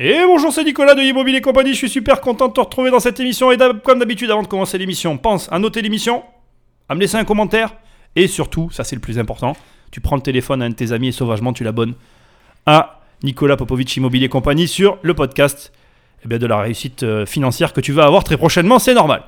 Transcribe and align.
Et 0.00 0.14
bonjour, 0.28 0.52
c'est 0.52 0.62
Nicolas 0.62 0.94
de 0.94 1.02
Immobilier 1.02 1.40
Compagnie. 1.40 1.72
Je 1.72 1.78
suis 1.78 1.88
super 1.88 2.20
content 2.20 2.46
de 2.46 2.52
te 2.52 2.60
retrouver 2.60 2.92
dans 2.92 3.00
cette 3.00 3.18
émission. 3.18 3.50
Et 3.50 3.56
comme 3.82 3.98
d'habitude, 3.98 4.30
avant 4.30 4.44
de 4.44 4.46
commencer 4.46 4.78
l'émission, 4.78 5.18
pense 5.18 5.50
à 5.50 5.58
noter 5.58 5.82
l'émission, 5.82 6.22
à 6.88 6.94
me 6.94 7.00
laisser 7.00 7.16
un 7.16 7.24
commentaire. 7.24 7.74
Et 8.14 8.28
surtout, 8.28 8.70
ça 8.70 8.84
c'est 8.84 8.94
le 8.94 9.00
plus 9.00 9.18
important, 9.18 9.56
tu 9.90 10.00
prends 10.00 10.14
le 10.14 10.22
téléphone 10.22 10.62
à 10.62 10.66
un 10.66 10.70
de 10.70 10.76
tes 10.76 10.92
amis 10.92 11.08
et 11.08 11.12
sauvagement 11.12 11.52
tu 11.52 11.64
l'abonnes 11.64 11.94
à 12.64 13.00
Nicolas 13.24 13.56
Popovic 13.56 13.96
Immobilier 13.96 14.28
Compagnie 14.28 14.68
sur 14.68 14.98
le 15.02 15.14
podcast 15.14 15.72
eh 16.24 16.28
bien, 16.28 16.38
de 16.38 16.46
la 16.46 16.58
réussite 16.58 17.02
euh, 17.02 17.26
financière 17.26 17.72
que 17.72 17.80
tu 17.80 17.90
vas 17.90 18.04
avoir 18.04 18.22
très 18.22 18.36
prochainement. 18.36 18.78
C'est 18.78 18.94
normal. 18.94 19.24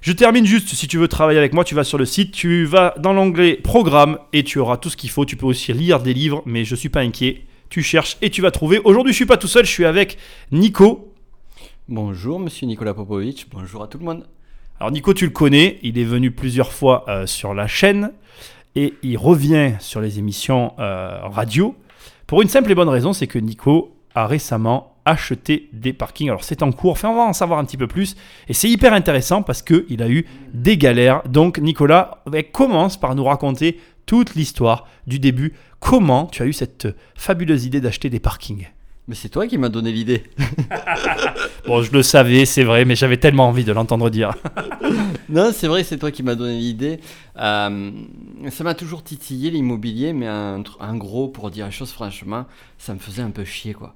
Je 0.00 0.12
termine 0.12 0.46
juste, 0.46 0.70
si 0.70 0.88
tu 0.88 0.96
veux 0.96 1.08
travailler 1.08 1.38
avec 1.38 1.52
moi, 1.52 1.62
tu 1.62 1.74
vas 1.74 1.84
sur 1.84 1.98
le 1.98 2.06
site, 2.06 2.32
tu 2.32 2.64
vas 2.64 2.94
dans 2.96 3.12
l'onglet 3.12 3.56
Programme 3.62 4.18
et 4.32 4.44
tu 4.44 4.60
auras 4.60 4.78
tout 4.78 4.88
ce 4.88 4.96
qu'il 4.96 5.10
faut. 5.10 5.26
Tu 5.26 5.36
peux 5.36 5.46
aussi 5.46 5.74
lire 5.74 6.00
des 6.00 6.14
livres, 6.14 6.42
mais 6.46 6.64
je 6.64 6.74
suis 6.74 6.88
pas 6.88 7.00
inquiet. 7.00 7.42
Tu 7.68 7.82
cherches 7.82 8.16
et 8.22 8.30
tu 8.30 8.42
vas 8.42 8.50
trouver. 8.50 8.78
Aujourd'hui, 8.78 9.12
je 9.12 9.16
suis 9.16 9.26
pas 9.26 9.36
tout 9.36 9.48
seul, 9.48 9.64
je 9.64 9.70
suis 9.70 9.84
avec 9.84 10.18
Nico. 10.52 11.12
Bonjour, 11.88 12.38
monsieur 12.38 12.66
Nicolas 12.66 12.94
Popovic. 12.94 13.46
Bonjour 13.50 13.82
à 13.82 13.88
tout 13.88 13.98
le 13.98 14.04
monde. 14.04 14.26
Alors 14.78 14.90
Nico, 14.90 15.14
tu 15.14 15.24
le 15.24 15.30
connais, 15.30 15.78
il 15.82 15.98
est 15.98 16.04
venu 16.04 16.30
plusieurs 16.30 16.72
fois 16.72 17.04
euh, 17.08 17.26
sur 17.26 17.54
la 17.54 17.66
chaîne 17.66 18.12
et 18.74 18.94
il 19.02 19.16
revient 19.16 19.72
sur 19.80 20.00
les 20.00 20.18
émissions 20.18 20.74
euh, 20.78 21.20
radio 21.22 21.74
pour 22.26 22.42
une 22.42 22.48
simple 22.48 22.72
et 22.72 22.74
bonne 22.74 22.88
raison, 22.88 23.12
c'est 23.12 23.28
que 23.28 23.38
Nico 23.38 23.94
a 24.14 24.26
récemment 24.26 24.96
acheté 25.04 25.68
des 25.72 25.92
parkings. 25.92 26.28
Alors 26.28 26.42
c'est 26.42 26.64
en 26.64 26.72
cours, 26.72 26.92
enfin 26.92 27.08
on 27.08 27.14
va 27.14 27.22
en 27.22 27.32
savoir 27.32 27.60
un 27.60 27.64
petit 27.64 27.76
peu 27.76 27.86
plus 27.86 28.16
et 28.48 28.52
c'est 28.52 28.68
hyper 28.68 28.92
intéressant 28.92 29.42
parce 29.42 29.62
que 29.62 29.86
il 29.88 30.02
a 30.02 30.08
eu 30.08 30.26
des 30.52 30.76
galères. 30.76 31.22
Donc 31.28 31.58
Nicolas 31.58 32.22
eh, 32.34 32.42
commence 32.42 32.96
par 32.96 33.14
nous 33.14 33.22
raconter 33.22 33.78
toute 34.06 34.34
l'histoire 34.34 34.88
du 35.06 35.18
début. 35.18 35.54
Comment 35.80 36.26
tu 36.26 36.42
as 36.42 36.46
eu 36.46 36.52
cette 36.52 36.88
fabuleuse 37.14 37.66
idée 37.66 37.80
d'acheter 37.80 38.08
des 38.08 38.20
parkings? 38.20 38.68
Mais 39.08 39.14
c'est 39.14 39.28
toi 39.28 39.46
qui 39.46 39.56
m'as 39.58 39.68
donné 39.68 39.92
l'idée. 39.92 40.24
Bon, 41.66 41.82
je 41.82 41.90
le 41.92 42.02
savais, 42.04 42.44
c'est 42.44 42.62
vrai, 42.62 42.84
mais 42.84 42.94
j'avais 42.94 43.16
tellement 43.16 43.48
envie 43.48 43.64
de 43.64 43.72
l'entendre 43.72 44.08
dire. 44.08 44.30
non, 45.28 45.50
c'est 45.52 45.66
vrai, 45.66 45.82
c'est 45.82 45.98
toi 45.98 46.12
qui 46.12 46.22
m'as 46.22 46.36
donné 46.36 46.56
l'idée. 46.58 47.00
Euh, 47.38 47.90
ça 48.50 48.62
m'a 48.62 48.74
toujours 48.74 49.02
titillé 49.02 49.50
l'immobilier, 49.50 50.12
mais 50.12 50.28
un, 50.28 50.62
gros, 50.96 51.26
pour 51.26 51.50
dire 51.50 51.64
la 51.64 51.72
chose 51.72 51.90
franchement, 51.90 52.46
ça 52.78 52.94
me 52.94 53.00
faisait 53.00 53.22
un 53.22 53.30
peu 53.32 53.44
chier, 53.44 53.74
quoi. 53.74 53.94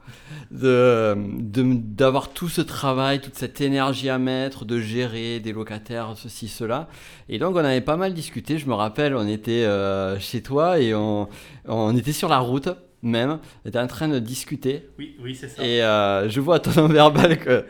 De- 0.51 1.17
de- 1.39 1.75
D'avoir 1.81 2.31
tout 2.31 2.49
ce 2.49 2.61
travail, 2.61 3.21
toute 3.21 3.37
cette 3.37 3.61
énergie 3.61 4.09
à 4.09 4.19
mettre, 4.19 4.65
de 4.65 4.81
gérer 4.81 5.39
des 5.39 5.53
locataires, 5.53 6.15
ceci, 6.17 6.49
cela. 6.49 6.89
Et 7.29 7.39
donc, 7.39 7.55
on 7.55 7.59
avait 7.59 7.81
pas 7.81 7.97
mal 7.97 8.15
discuté. 8.15 8.59
Je 8.59 8.67
me 8.67 8.75
rappelle, 8.75 9.15
on 9.15 9.29
était 9.29 9.63
euh, 9.65 10.19
chez 10.19 10.43
toi 10.43 10.81
et 10.81 10.93
on, 10.93 11.29
on 11.69 11.97
était 11.97 12.13
sur 12.13 12.29
la 12.29 12.39
route, 12.41 12.69
même. 13.03 13.39
On 13.65 13.69
était 13.69 13.79
en 13.79 13.87
train 13.87 14.09
de 14.09 14.19
discuter. 14.19 14.89
Oui, 14.99 15.17
oui, 15.23 15.35
c'est 15.35 15.49
ça. 15.49 15.65
Et 15.65 15.83
euh, 15.83 16.29
je 16.29 16.41
vois 16.41 16.57
à 16.57 16.59
ton 16.61 16.83
nom 16.83 16.89
verbal 16.89 17.39
que 17.39 17.65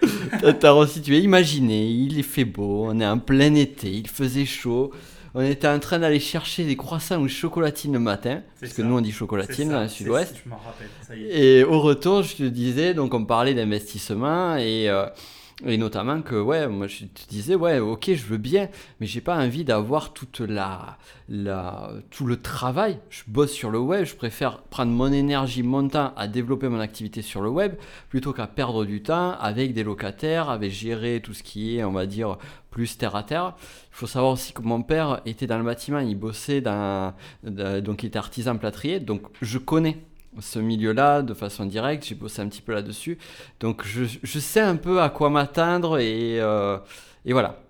t'as- 0.52 0.70
resitué. 0.72 1.18
Imaginez, 1.20 1.86
il 1.88 2.18
est 2.18 2.22
fait 2.22 2.44
beau, 2.44 2.86
on 2.88 2.98
est 3.00 3.06
en 3.06 3.18
plein 3.18 3.54
été, 3.54 3.90
il 3.90 4.08
faisait 4.08 4.44
chaud. 4.46 4.90
On 5.32 5.42
était 5.42 5.68
en 5.68 5.78
train 5.78 6.00
d'aller 6.00 6.18
chercher 6.18 6.64
des 6.64 6.74
croissants 6.74 7.20
ou 7.20 7.28
chocolatines 7.28 7.92
le 7.92 8.00
matin, 8.00 8.42
parce 8.60 8.72
que 8.72 8.82
nous 8.82 8.96
on 8.98 9.00
dit 9.00 9.12
chocolatine 9.12 9.68
dans 9.70 9.82
le 9.82 9.88
sud-ouest. 9.88 10.34
Et 11.30 11.62
au 11.62 11.80
retour, 11.80 12.22
je 12.24 12.34
te 12.34 12.42
disais, 12.42 12.94
donc 12.94 13.14
on 13.14 13.24
parlait 13.24 13.54
d'investissement 13.54 14.56
et, 14.56 14.88
euh, 14.88 15.06
et 15.66 15.76
notamment 15.76 16.22
que, 16.22 16.34
ouais, 16.34 16.68
moi 16.68 16.86
je 16.86 17.04
te 17.04 17.28
disais, 17.28 17.54
ouais, 17.54 17.78
ok, 17.78 18.12
je 18.14 18.24
veux 18.24 18.38
bien, 18.38 18.68
mais 18.98 19.06
j'ai 19.06 19.20
pas 19.20 19.36
envie 19.36 19.64
d'avoir 19.64 20.12
toute 20.12 20.40
la, 20.40 20.98
la, 21.28 21.90
tout 22.10 22.26
le 22.26 22.40
travail. 22.40 22.98
Je 23.10 23.22
bosse 23.26 23.52
sur 23.52 23.70
le 23.70 23.78
web, 23.78 24.04
je 24.04 24.14
préfère 24.14 24.62
prendre 24.62 24.92
mon 24.92 25.12
énergie, 25.12 25.62
mon 25.62 25.86
temps 25.88 26.12
à 26.16 26.28
développer 26.28 26.68
mon 26.68 26.80
activité 26.80 27.22
sur 27.22 27.42
le 27.42 27.50
web 27.50 27.74
plutôt 28.08 28.32
qu'à 28.32 28.46
perdre 28.46 28.84
du 28.84 29.02
temps 29.02 29.32
avec 29.38 29.74
des 29.74 29.84
locataires, 29.84 30.50
avec 30.50 30.70
gérer 30.70 31.20
tout 31.22 31.34
ce 31.34 31.42
qui 31.42 31.76
est, 31.76 31.84
on 31.84 31.92
va 31.92 32.06
dire, 32.06 32.38
plus 32.70 32.96
terre 32.96 33.16
à 33.16 33.22
terre. 33.22 33.54
Il 33.58 33.96
faut 33.96 34.06
savoir 34.06 34.32
aussi 34.32 34.52
que 34.52 34.62
mon 34.62 34.82
père 34.82 35.20
était 35.26 35.46
dans 35.46 35.58
le 35.58 35.64
bâtiment, 35.64 35.98
il 35.98 36.16
bossait 36.16 36.60
donc 36.62 38.02
il 38.02 38.06
était 38.06 38.18
artisan 38.18 38.56
plâtrier, 38.56 39.00
donc 39.00 39.22
je 39.42 39.58
connais 39.58 39.98
ce 40.38 40.58
milieu-là 40.58 41.22
de 41.22 41.34
façon 41.34 41.66
directe, 41.66 42.06
j'ai 42.06 42.14
bossé 42.14 42.42
un 42.42 42.48
petit 42.48 42.62
peu 42.62 42.72
là-dessus, 42.72 43.18
donc 43.58 43.84
je, 43.84 44.38
sais 44.38 44.60
un 44.60 44.76
peu 44.76 45.02
à 45.02 45.10
quoi 45.10 45.30
m'attendre 45.30 45.98
et, 45.98 46.40
euh, 46.40 46.78
et 47.24 47.32
voilà. 47.32 47.60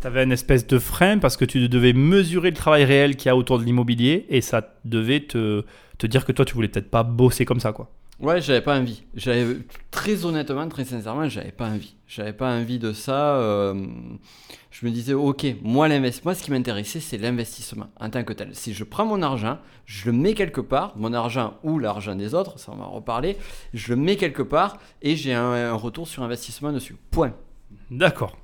T'avais 0.00 0.24
une 0.24 0.32
espèce 0.32 0.66
de 0.66 0.78
frein 0.78 1.18
parce 1.18 1.36
que 1.36 1.44
tu 1.44 1.68
devais 1.68 1.92
mesurer 1.92 2.50
le 2.50 2.56
travail 2.56 2.84
réel 2.84 3.16
qu'il 3.16 3.28
y 3.28 3.30
a 3.30 3.36
autour 3.36 3.58
de 3.58 3.64
l'immobilier 3.64 4.26
et 4.28 4.40
ça 4.40 4.74
devait 4.84 5.20
te, 5.20 5.64
te 5.98 6.06
dire 6.06 6.24
que 6.24 6.32
toi 6.32 6.44
tu 6.44 6.54
voulais 6.54 6.68
peut-être 6.68 6.90
pas 6.90 7.02
bosser 7.02 7.44
comme 7.44 7.60
ça 7.60 7.72
quoi. 7.72 7.90
Ouais, 8.20 8.40
j'avais 8.40 8.60
pas 8.60 8.76
envie. 8.76 9.04
J'avais 9.14 9.58
très 9.92 10.24
honnêtement, 10.24 10.68
très 10.68 10.84
sincèrement, 10.84 11.28
j'avais 11.28 11.52
pas 11.52 11.68
envie. 11.68 11.94
J'avais 12.08 12.32
pas 12.32 12.50
envie 12.50 12.80
de 12.80 12.92
ça. 12.92 13.36
euh, 13.36 13.74
je 14.70 14.86
me 14.86 14.90
disais, 14.90 15.12
ok, 15.12 15.46
moi 15.62 15.88
l'investissement, 15.88 16.34
ce 16.34 16.42
qui 16.42 16.50
m'intéressait, 16.50 17.00
c'est 17.00 17.16
l'investissement 17.16 17.86
en 17.98 18.10
tant 18.10 18.24
que 18.24 18.32
tel. 18.32 18.50
Si 18.52 18.74
je 18.74 18.84
prends 18.84 19.06
mon 19.06 19.22
argent, 19.22 19.58
je 19.86 20.06
le 20.06 20.12
mets 20.12 20.34
quelque 20.34 20.60
part, 20.60 20.94
mon 20.96 21.12
argent 21.12 21.54
ou 21.62 21.78
l'argent 21.78 22.16
des 22.16 22.34
autres, 22.34 22.58
ça 22.58 22.72
on 22.72 22.76
va 22.76 22.84
en 22.84 22.90
reparler. 22.90 23.36
Je 23.72 23.94
le 23.94 23.96
mets 23.96 24.16
quelque 24.16 24.42
part 24.42 24.78
et 25.00 25.14
j'ai 25.16 25.34
un, 25.34 25.72
retour 25.74 26.08
sur 26.08 26.22
investissement 26.22 26.72
dessus. 26.72 26.96
Point. 27.10 27.32
D'accord. 27.90 28.36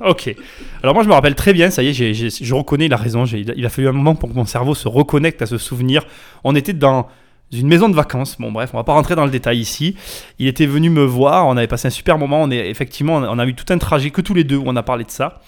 Ok. 0.00 0.34
Alors 0.82 0.94
moi 0.94 1.02
je 1.02 1.08
me 1.08 1.14
rappelle 1.14 1.34
très 1.34 1.54
bien, 1.54 1.70
ça 1.70 1.82
y 1.82 1.88
est, 1.88 1.92
je 1.92 2.54
reconnais 2.54 2.88
la 2.88 2.98
raison. 2.98 3.24
Il 3.24 3.64
a 3.64 3.68
fallu 3.70 3.88
un 3.88 3.92
moment 3.92 4.14
pour 4.14 4.28
que 4.28 4.34
mon 4.34 4.44
cerveau 4.44 4.74
se 4.74 4.88
reconnecte 4.88 5.40
à 5.40 5.46
ce 5.46 5.56
souvenir. 5.56 6.04
On 6.44 6.54
était 6.54 6.74
dans 6.74 7.08
une 7.52 7.68
maison 7.68 7.88
de 7.88 7.94
vacances. 7.94 8.36
Bon 8.38 8.52
bref, 8.52 8.70
on 8.72 8.76
va 8.76 8.84
pas 8.84 8.92
rentrer 8.92 9.14
dans 9.14 9.24
le 9.24 9.30
détail 9.30 9.58
ici. 9.58 9.96
Il 10.38 10.46
était 10.46 10.66
venu 10.66 10.90
me 10.90 11.04
voir, 11.04 11.46
on 11.46 11.56
avait 11.56 11.66
passé 11.66 11.88
un 11.88 11.90
super 11.90 12.18
moment. 12.18 12.42
On 12.42 12.50
est 12.50 12.68
effectivement, 12.68 13.16
on 13.16 13.38
a 13.38 13.46
eu 13.46 13.54
tout 13.54 13.72
un 13.72 13.78
trajet 13.78 14.10
que 14.10 14.20
tous 14.20 14.34
les 14.34 14.44
deux 14.44 14.56
où 14.56 14.64
on 14.66 14.76
a 14.76 14.82
parlé 14.82 15.04
de 15.04 15.10
ça. 15.10 15.40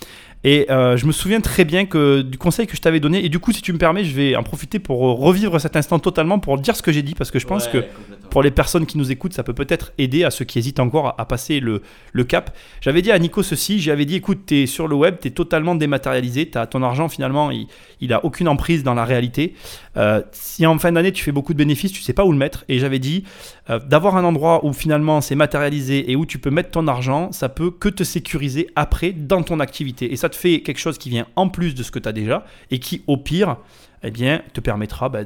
Et 0.45 0.71
euh, 0.71 0.97
je 0.97 1.05
me 1.07 1.13
souviens 1.13 1.41
très 1.41 1.65
bien 1.65 1.85
que 1.85 2.23
du 2.23 2.39
conseil 2.39 2.67
que 2.69 2.77
je 2.77 2.81
t'avais 2.81 3.01
donné. 3.01 3.25
Et 3.25 3.29
du 3.29 3.41
coup, 3.41 3.53
si 3.53 3.61
tu 3.61 3.73
me 3.73 3.79
permets, 3.79 4.05
je 4.05 4.15
vais 4.15 4.37
en 4.37 4.45
profiter 4.45 4.79
pour 4.79 5.05
euh, 5.05 5.13
revivre 5.13 5.61
cet 5.61 5.75
instant 5.75 5.99
totalement 5.99 6.39
pour 6.39 6.59
dire 6.59 6.77
ce 6.77 6.83
que 6.83 6.93
j'ai 6.93 7.03
dit 7.03 7.15
parce 7.15 7.33
que 7.33 7.41
je 7.41 7.47
pense 7.47 7.67
que 7.67 7.85
pour 8.31 8.43
les 8.43 8.51
personnes 8.51 8.87
qui 8.87 8.99
nous 8.99 9.11
écoutent, 9.11 9.33
ça 9.33 9.43
peut 9.43 9.55
peut-être 9.55 9.93
aider 9.99 10.25
à 10.25 10.31
ceux 10.31 10.45
qui 10.45 10.59
hésitent 10.59 10.81
encore 10.81 11.15
à, 11.19 11.25
passer 11.27 11.61
le, 11.61 11.83
le 12.13 12.25
cap. 12.25 12.57
J'avais 12.81 13.03
dit 13.03 13.11
à 13.11 13.19
Nico 13.19 13.43
ceci, 13.43 13.81
j'avais 13.81 14.05
dit 14.05 14.17
écoute, 14.17 14.41
tu 14.47 14.63
es 14.63 14.67
sur 14.67 14.89
le 14.89 14.95
web, 14.95 15.17
tu 15.21 15.29
es 15.29 15.31
totalement 15.31 15.75
dématérialisé, 15.75 16.51
as 16.55 16.67
ton 16.67 16.83
argent 16.83 17.09
finalement, 17.09 17.51
il, 17.51 17.67
il 18.01 18.13
a 18.13 18.25
aucune 18.25 18.49
emprise 18.49 18.83
dans 18.83 18.95
la 18.95 19.05
réalité. 19.05 19.55
Euh, 19.97 20.23
si 20.33 20.67
en 20.67 20.79
fin 20.79 20.93
d'année 20.93 21.13
tu 21.13 21.25
fais 21.25 21.33
beaucoup 21.33 21.53
de 21.53 21.59
bénéfices, 21.59 21.93
tu 21.93 22.03
sais 22.03 22.13
pas 22.13 22.25
où 22.25 22.33
le 22.33 22.39
mettre. 22.39 22.65
Et 22.69 22.79
j'avais 22.79 22.99
dit 22.99 23.25
euh, 23.71 23.79
d'avoir 23.79 24.17
un 24.17 24.25
endroit 24.25 24.65
où 24.65 24.73
finalement 24.73 25.21
c'est 25.21 25.35
matérialisé 25.35 26.11
et 26.11 26.17
où 26.17 26.27
tu 26.27 26.39
peux 26.39 26.51
mettre 26.51 26.71
ton 26.71 26.87
argent, 26.87 27.33
ça 27.33 27.49
peut 27.49 27.71
que 27.71 27.89
te 27.89 28.05
sécuriser 28.05 28.69
après 28.77 29.13
dans 29.13 29.43
ton 29.43 29.61
activité. 29.61 30.13
Et 30.13 30.17
ça 30.17 30.29
te 30.29 30.37
fait 30.37 30.61
quelque 30.61 30.79
chose 30.79 30.99
qui 30.99 31.11
vient 31.11 31.27
en 31.37 31.49
plus 31.49 31.75
de 31.75 31.83
ce 31.83 31.91
que 31.91 31.99
tu 31.99 32.09
as 32.09 32.13
déjà 32.13 32.45
et 32.71 32.79
qui 32.79 33.03
au 33.07 33.17
pire, 33.17 33.57
eh 34.03 34.11
bien, 34.11 34.43
te 34.53 34.61
permettra 34.61 35.09
bah, 35.09 35.25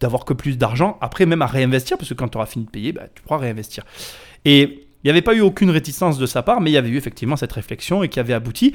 d'avoir 0.00 0.24
que 0.24 0.34
plus 0.34 0.58
d'argent, 0.58 0.98
après 1.00 1.26
même 1.26 1.42
à 1.42 1.46
réinvestir, 1.46 1.96
parce 1.96 2.08
que 2.08 2.14
quand 2.14 2.28
tu 2.28 2.36
auras 2.36 2.46
fini 2.46 2.64
de 2.64 2.70
payer, 2.70 2.92
bah, 2.92 3.04
tu 3.14 3.22
pourras 3.22 3.38
réinvestir. 3.38 3.84
Et 4.44 4.86
il 5.02 5.06
n'y 5.06 5.10
avait 5.10 5.22
pas 5.22 5.34
eu 5.34 5.40
aucune 5.40 5.70
réticence 5.70 6.18
de 6.18 6.26
sa 6.26 6.42
part, 6.42 6.60
mais 6.60 6.70
il 6.70 6.74
y 6.74 6.76
avait 6.76 6.88
eu 6.88 6.96
effectivement 6.96 7.36
cette 7.36 7.52
réflexion 7.52 8.02
et 8.02 8.08
qui 8.08 8.20
avait 8.20 8.34
abouti. 8.34 8.74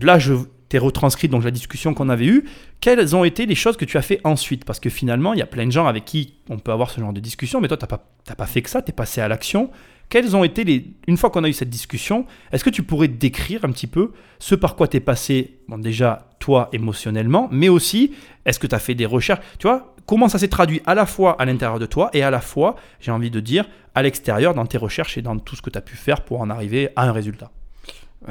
Là, 0.00 0.18
je 0.18 0.34
t'ai 0.68 0.78
retranscrit 0.78 1.28
donc 1.28 1.44
la 1.44 1.50
discussion 1.50 1.94
qu'on 1.94 2.08
avait 2.08 2.26
eue. 2.26 2.44
Quelles 2.80 3.14
ont 3.14 3.24
été 3.24 3.46
les 3.46 3.54
choses 3.54 3.76
que 3.76 3.84
tu 3.84 3.96
as 3.96 4.02
fait 4.02 4.20
ensuite? 4.24 4.64
Parce 4.64 4.80
que 4.80 4.90
finalement, 4.90 5.32
il 5.32 5.38
y 5.38 5.42
a 5.42 5.46
plein 5.46 5.66
de 5.66 5.70
gens 5.70 5.86
avec 5.86 6.04
qui 6.04 6.34
on 6.50 6.58
peut 6.58 6.72
avoir 6.72 6.90
ce 6.90 7.00
genre 7.00 7.12
de 7.12 7.20
discussion, 7.20 7.60
mais 7.60 7.68
toi, 7.68 7.76
tu 7.76 7.84
n'as 7.84 7.86
pas, 7.86 8.34
pas 8.36 8.46
fait 8.46 8.62
que 8.62 8.70
ça, 8.70 8.82
tu 8.82 8.90
es 8.90 8.92
passé 8.92 9.20
à 9.20 9.28
l'action. 9.28 9.70
Quelles 10.08 10.36
ont 10.36 10.44
été 10.44 10.64
les. 10.64 10.92
Une 11.06 11.16
fois 11.16 11.30
qu'on 11.30 11.44
a 11.44 11.48
eu 11.48 11.52
cette 11.52 11.70
discussion, 11.70 12.26
est-ce 12.52 12.64
que 12.64 12.70
tu 12.70 12.82
pourrais 12.82 13.08
décrire 13.08 13.64
un 13.64 13.70
petit 13.70 13.86
peu 13.86 14.12
ce 14.38 14.54
par 14.54 14.76
quoi 14.76 14.88
tu 14.88 14.96
es 14.96 15.00
passé, 15.00 15.58
bon, 15.68 15.78
déjà 15.78 16.28
toi 16.40 16.68
émotionnellement, 16.72 17.48
mais 17.50 17.68
aussi 17.68 18.12
est-ce 18.44 18.58
que 18.58 18.66
tu 18.66 18.74
as 18.74 18.78
fait 18.78 18.94
des 18.94 19.06
recherches? 19.06 19.40
Tu 19.58 19.66
vois, 19.66 19.93
comment 20.06 20.28
ça 20.28 20.38
s'est 20.38 20.48
traduit 20.48 20.82
à 20.86 20.94
la 20.94 21.06
fois 21.06 21.40
à 21.40 21.44
l'intérieur 21.44 21.78
de 21.78 21.86
toi 21.86 22.10
et 22.12 22.22
à 22.22 22.30
la 22.30 22.40
fois, 22.40 22.76
j'ai 23.00 23.10
envie 23.10 23.30
de 23.30 23.40
dire, 23.40 23.66
à 23.94 24.02
l'extérieur 24.02 24.54
dans 24.54 24.66
tes 24.66 24.78
recherches 24.78 25.18
et 25.18 25.22
dans 25.22 25.38
tout 25.38 25.56
ce 25.56 25.62
que 25.62 25.70
tu 25.70 25.78
as 25.78 25.82
pu 25.82 25.96
faire 25.96 26.22
pour 26.22 26.40
en 26.40 26.50
arriver 26.50 26.90
à 26.96 27.08
un 27.08 27.12
résultat 27.12 27.50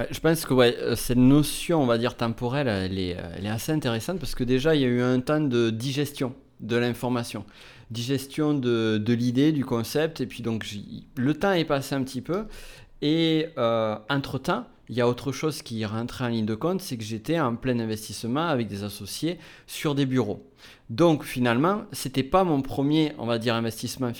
je 0.09 0.19
pense 0.19 0.45
que 0.45 0.53
euh, 0.53 0.95
cette 0.95 1.17
notion, 1.17 1.81
on 1.81 1.85
va 1.85 1.97
dire 1.97 2.15
temporelle, 2.15 2.67
elle 2.67 2.97
est, 2.97 3.15
euh, 3.15 3.35
elle 3.37 3.45
est 3.45 3.49
assez 3.49 3.71
intéressante 3.71 4.19
parce 4.19 4.35
que 4.35 4.43
déjà, 4.43 4.75
il 4.75 4.81
y 4.81 4.85
a 4.85 4.87
eu 4.87 5.01
un 5.01 5.19
temps 5.19 5.41
de 5.41 5.69
digestion 5.69 6.33
de 6.59 6.75
l'information, 6.77 7.45
digestion 7.91 8.53
de, 8.53 9.01
l'idée, 9.07 9.51
du 9.51 9.65
concept, 9.65 10.21
et 10.21 10.25
puis 10.25 10.41
donc 10.41 10.65
le 11.15 11.33
temps 11.33 11.51
est 11.51 11.65
passé 11.65 11.93
un 11.93 12.03
petit 12.03 12.21
peu, 12.21 12.45
et 13.01 13.47
euh, 13.57 13.97
entre-temps, 14.09 14.65
il 14.89 14.95
y 14.95 15.01
a 15.01 15.07
autre 15.07 15.31
chose 15.31 15.61
qui 15.61 15.85
rentrait 15.85 16.25
en 16.25 16.29
ligne 16.29 16.45
de 16.45 16.55
compte, 16.55 16.81
c'est 16.81 16.97
que 16.97 17.03
j'étais 17.03 17.39
en 17.39 17.55
plein 17.55 17.79
investissement 17.79 18.47
avec 18.47 18.67
des 18.67 18.83
associés 18.83 19.39
sur 19.67 19.95
des 19.95 20.05
bureaux. 20.05 20.45
Donc 20.93 21.23
finalement, 21.23 21.85
c'était 21.91 22.21
pas 22.21 22.43
mon 22.43 22.61
premier, 22.61 23.13
on 23.17 23.25
va 23.25 23.39
dire, 23.39 23.55
investissement, 23.55 24.11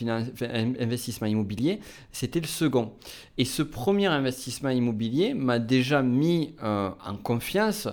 immobilier, 1.28 1.80
c'était 2.12 2.40
le 2.40 2.48
second. 2.48 2.94
Et 3.38 3.46
ce 3.46 3.62
premier 3.62 4.08
investissement 4.08 4.72
immobilier 4.72 5.36
m'a 5.36 5.60
déjà 5.60 6.02
mis 6.02 6.56
euh, 6.64 6.90
en 7.06 7.16
confiance, 7.16 7.88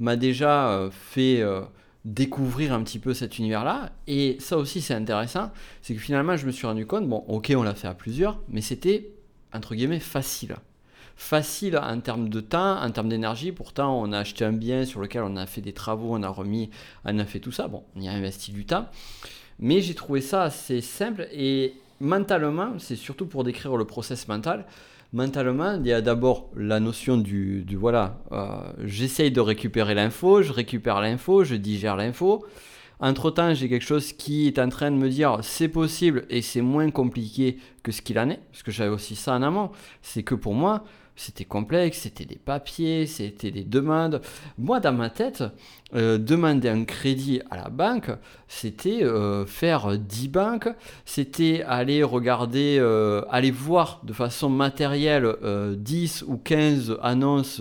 m'a 0.00 0.16
déjà 0.16 0.70
euh, 0.70 0.90
fait 0.90 1.42
euh, 1.42 1.60
découvrir 2.04 2.72
un 2.72 2.82
petit 2.82 2.98
peu 2.98 3.14
cet 3.14 3.38
univers-là. 3.38 3.92
Et 4.08 4.36
ça 4.40 4.58
aussi, 4.58 4.80
c'est 4.80 4.94
intéressant. 4.94 5.52
C'est 5.80 5.94
que 5.94 6.00
finalement, 6.00 6.36
je 6.36 6.44
me 6.44 6.50
suis 6.50 6.66
rendu 6.66 6.86
compte, 6.86 7.08
bon, 7.08 7.22
ok, 7.28 7.52
on 7.56 7.62
l'a 7.62 7.76
fait 7.76 7.86
à 7.86 7.94
plusieurs, 7.94 8.40
mais 8.48 8.62
c'était, 8.62 9.12
entre 9.52 9.76
guillemets, 9.76 10.00
facile. 10.00 10.56
Facile 11.16 11.78
en 11.78 12.00
termes 12.00 12.28
de 12.28 12.40
temps, 12.40 12.80
en 12.80 12.90
termes 12.90 13.08
d'énergie. 13.08 13.52
Pourtant, 13.52 14.00
on 14.00 14.12
a 14.12 14.18
acheté 14.18 14.44
un 14.44 14.52
bien 14.52 14.84
sur 14.84 15.00
lequel 15.00 15.22
on 15.22 15.36
a 15.36 15.46
fait 15.46 15.60
des 15.60 15.72
travaux, 15.72 16.08
on 16.10 16.22
a 16.22 16.28
remis, 16.28 16.70
on 17.04 17.18
a 17.18 17.24
fait 17.24 17.40
tout 17.40 17.52
ça. 17.52 17.68
Bon, 17.68 17.84
on 17.94 18.00
y 18.00 18.08
a 18.08 18.12
investi 18.12 18.52
du 18.52 18.66
temps. 18.66 18.86
Mais 19.58 19.80
j'ai 19.80 19.94
trouvé 19.94 20.20
ça 20.20 20.42
assez 20.42 20.80
simple 20.80 21.28
et 21.32 21.74
mentalement, 22.00 22.78
c'est 22.78 22.96
surtout 22.96 23.26
pour 23.26 23.44
décrire 23.44 23.76
le 23.76 23.84
process 23.84 24.26
mental. 24.28 24.66
Mentalement, 25.12 25.74
il 25.74 25.86
y 25.86 25.92
a 25.92 26.00
d'abord 26.00 26.50
la 26.56 26.80
notion 26.80 27.16
du, 27.16 27.64
voilà, 27.76 28.18
euh, 28.32 28.46
j'essaye 28.84 29.30
de 29.30 29.40
récupérer 29.40 29.94
l'info, 29.94 30.42
je 30.42 30.52
récupère 30.52 31.00
l'info, 31.00 31.44
je 31.44 31.54
digère 31.54 31.96
l'info. 31.96 32.44
Entre-temps, 32.98 33.54
j'ai 33.54 33.68
quelque 33.68 33.84
chose 33.84 34.12
qui 34.12 34.48
est 34.48 34.58
en 34.58 34.68
train 34.68 34.90
de 34.90 34.96
me 34.96 35.08
dire 35.08 35.38
c'est 35.42 35.68
possible 35.68 36.24
et 36.30 36.42
c'est 36.42 36.62
moins 36.62 36.90
compliqué 36.90 37.58
que 37.84 37.92
ce 37.92 38.02
qu'il 38.02 38.18
en 38.18 38.28
est, 38.28 38.40
parce 38.50 38.64
que 38.64 38.72
j'avais 38.72 38.90
aussi 38.90 39.14
ça 39.14 39.34
en 39.34 39.42
amont. 39.42 39.70
C'est 40.02 40.24
que 40.24 40.34
pour 40.34 40.54
moi, 40.54 40.84
c'était 41.16 41.44
complexe, 41.44 41.98
c'était 41.98 42.24
des 42.24 42.36
papiers, 42.36 43.06
c'était 43.06 43.52
des 43.52 43.62
demandes. 43.62 44.20
Moi, 44.58 44.80
dans 44.80 44.92
ma 44.92 45.10
tête, 45.10 45.44
euh, 45.94 46.18
demander 46.18 46.68
un 46.68 46.84
crédit 46.84 47.40
à 47.50 47.56
la 47.56 47.68
banque, 47.68 48.10
c'était 48.48 49.04
euh, 49.04 49.46
faire 49.46 49.96
10 49.96 50.28
banques, 50.28 50.68
c'était 51.04 51.62
aller 51.62 52.02
regarder, 52.02 52.78
euh, 52.80 53.22
aller 53.30 53.52
voir 53.52 54.00
de 54.02 54.12
façon 54.12 54.48
matérielle 54.48 55.36
10 55.76 56.24
ou 56.26 56.36
15 56.36 56.98
annonces 57.00 57.60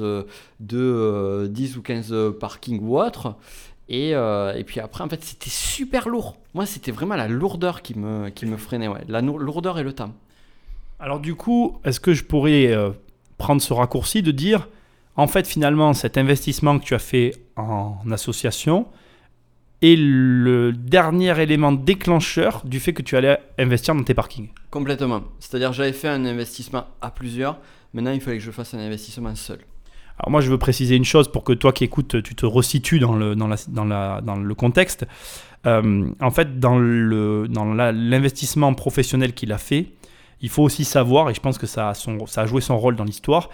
de 0.59 1.47
10 1.51 1.77
ou 1.77 1.81
15 1.83 2.15
parkings 2.39 2.79
ou 2.81 2.99
autres. 2.99 3.35
Et, 3.89 4.11
et, 4.11 4.63
puis 4.65 4.79
après, 4.79 5.03
en 5.03 5.09
fait, 5.09 5.23
c'était 5.23 5.51
super 5.51 6.09
lourd. 6.09 6.37
Moi, 6.55 6.65
c'était 6.65 6.91
vraiment 6.91 7.15
la 7.15 7.27
lourdeur 7.27 7.83
qui 7.83 7.97
me, 7.99 8.29
qui 8.29 8.47
me 8.47 8.57
freinait, 8.57 8.87
ouais. 8.87 9.03
la 9.07 9.21
lourdeur 9.21 9.77
et 9.77 9.83
le 9.83 9.93
temps. 9.93 10.13
Alors 10.99 11.19
du 11.19 11.35
coup, 11.35 11.77
est-ce 11.83 11.99
que 11.99 12.13
je 12.13 12.23
pourrais 12.23 12.73
prendre 13.37 13.61
ce 13.61 13.73
raccourci 13.73 14.21
de 14.21 14.31
dire, 14.31 14.67
en 15.15 15.27
fait, 15.27 15.47
finalement, 15.47 15.93
cet 15.93 16.17
investissement 16.17 16.79
que 16.79 16.83
tu 16.83 16.95
as 16.95 16.99
fait 16.99 17.35
en 17.55 17.99
association 18.11 18.87
est 19.81 19.97
le 19.97 20.71
dernier 20.71 21.39
élément 21.41 21.71
déclencheur 21.71 22.61
du 22.65 22.79
fait 22.79 22.93
que 22.93 23.01
tu 23.01 23.17
allais 23.17 23.37
investir 23.57 23.93
dans 23.95 24.03
tes 24.03 24.13
parkings. 24.13 24.49
Complètement. 24.71 25.23
C'est-à-dire, 25.39 25.73
j'avais 25.73 25.93
fait 25.93 26.07
un 26.07 26.25
investissement 26.25 26.85
à 27.01 27.11
plusieurs. 27.11 27.59
Maintenant, 27.93 28.11
il 28.11 28.21
fallait 28.21 28.37
que 28.37 28.43
je 28.43 28.51
fasse 28.51 28.73
un 28.73 28.79
investissement 28.79 29.35
seul. 29.35 29.59
Alors 30.19 30.31
moi, 30.31 30.41
je 30.41 30.49
veux 30.49 30.57
préciser 30.57 30.95
une 30.95 31.05
chose 31.05 31.27
pour 31.31 31.43
que 31.43 31.53
toi 31.53 31.73
qui 31.73 31.83
écoutes, 31.83 32.21
tu 32.23 32.35
te 32.35 32.45
resitues 32.45 32.99
dans 32.99 33.15
le, 33.15 33.35
dans 33.35 33.47
la, 33.47 33.55
dans 33.67 33.85
la, 33.85 34.21
dans 34.21 34.35
le 34.35 34.55
contexte. 34.55 35.05
Euh, 35.65 36.09
en 36.19 36.31
fait, 36.31 36.59
dans 36.59 36.77
l'investissement 36.77 38.71
dans 38.71 38.75
professionnel 38.75 39.33
qu'il 39.33 39.51
a 39.51 39.57
fait, 39.57 39.87
il 40.43 40.49
faut 40.49 40.61
aussi 40.61 40.83
savoir, 40.83 41.29
et 41.29 41.33
je 41.33 41.39
pense 41.39 41.57
que 41.57 41.65
ça 41.65 41.89
a, 41.89 42.45
joué 42.45 42.61
son 42.61 42.77
rôle 42.77 42.97
dans 42.97 43.05
l'histoire, 43.05 43.49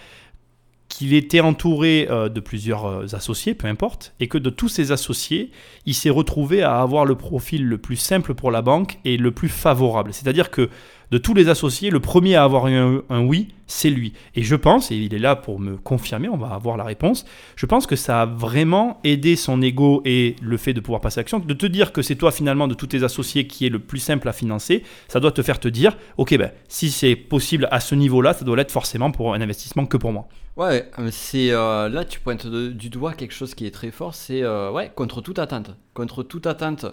qu'il 0.89 1.13
était 1.13 1.39
entouré 1.39 2.07
euh, 2.09 2.30
de 2.30 2.39
plusieurs 2.39 2.86
euh, 2.88 3.06
associés, 3.13 3.53
peu 3.53 3.68
importe, 3.68 4.15
et 4.19 4.27
que 4.27 4.39
de 4.39 4.50
tous 4.50 4.69
ces 4.69 4.91
associés, 4.91 5.51
il 5.86 5.94
s'est 5.94 6.09
retrouvé 6.09 6.63
à 6.63 6.81
avoir 6.81 7.06
le 7.06 7.13
profil 7.13 7.63
le 7.63 7.77
plus 7.77 7.95
simple 7.95 8.33
pour 8.33 8.50
la 8.50 8.63
banque 8.63 8.97
et 9.06 9.18
le 9.18 9.30
plus 9.30 9.50
favorable. 9.50 10.13
C'est-à-dire 10.13 10.50
que 10.50 10.69
de 11.11 11.17
tous 11.17 11.33
les 11.33 11.50
associés, 11.50 11.89
le 11.89 12.00
premier 12.00 12.35
à 12.35 12.44
avoir 12.44 12.67
eu 12.67 12.75
un, 13.09 13.21
oui, 13.21 13.50
c'est 13.67 13.89
lui. 13.89 14.13
Et 14.35 14.44
je 14.44 14.56
pense, 14.56 14.91
et 14.91 14.95
il 14.95 15.13
est 15.13 15.19
là 15.19 15.35
pour 15.35 15.59
me 15.59 15.77
confirmer, 15.77 16.29
on 16.29 16.38
va 16.38 16.50
avoir 16.50 16.77
la 16.77 16.83
réponse, 16.83 17.25
je 17.56 17.65
pense 17.65 17.88
que 17.88 17.95
ça 17.95 18.21
a 18.21 18.25
vraiment 18.25 19.00
aidé 19.03 19.35
son 19.35 19.61
ego 19.61 20.01
et 20.06 20.35
le 20.41 20.57
fait 20.57 20.73
de 20.73 20.79
pouvoir 20.79 21.01
passer 21.01 21.19
à 21.19 21.21
l'action, 21.21 21.39
de 21.39 21.53
te 21.53 21.65
dire 21.65 21.91
que 21.91 22.01
c'est 22.01 22.15
toi 22.15 22.31
finalement 22.31 22.67
de 22.67 22.73
tous 22.73 22.88
tes 22.88 23.03
associés 23.03 23.47
qui 23.47 23.65
est 23.65 23.69
le 23.69 23.79
plus 23.79 24.00
simple 24.00 24.27
à 24.27 24.33
financer, 24.33 24.83
ça 25.07 25.19
doit 25.19 25.31
te 25.31 25.41
faire 25.41 25.59
te 25.59 25.67
dire, 25.67 25.97
ok, 26.17 26.38
ben, 26.38 26.51
si 26.67 26.89
c'est 26.89 27.15
possible 27.15 27.67
à 27.71 27.79
ce 27.79 27.95
niveau-là, 27.95 28.33
ça 28.33 28.45
doit 28.45 28.56
l'être 28.56 28.71
forcément 28.71 29.11
pour 29.11 29.33
un 29.33 29.41
investissement 29.41 29.85
que 29.85 29.97
pour 29.97 30.11
moi. 30.11 30.27
Ouais, 30.57 30.89
c'est 31.11 31.51
euh, 31.51 31.88
là 31.88 32.03
tu 32.03 32.19
pointes 32.19 32.45
du 32.45 32.89
doigt 32.89 33.13
quelque 33.13 33.33
chose 33.33 33.56
qui 33.56 33.65
est 33.65 33.71
très 33.71 33.91
fort, 33.91 34.13
c'est 34.13 34.44
euh, 34.44 34.71
ouais 34.71 34.91
contre 34.94 35.21
toute 35.21 35.39
attente, 35.39 35.71
contre 35.94 36.21
toute 36.21 36.47
attente. 36.47 36.85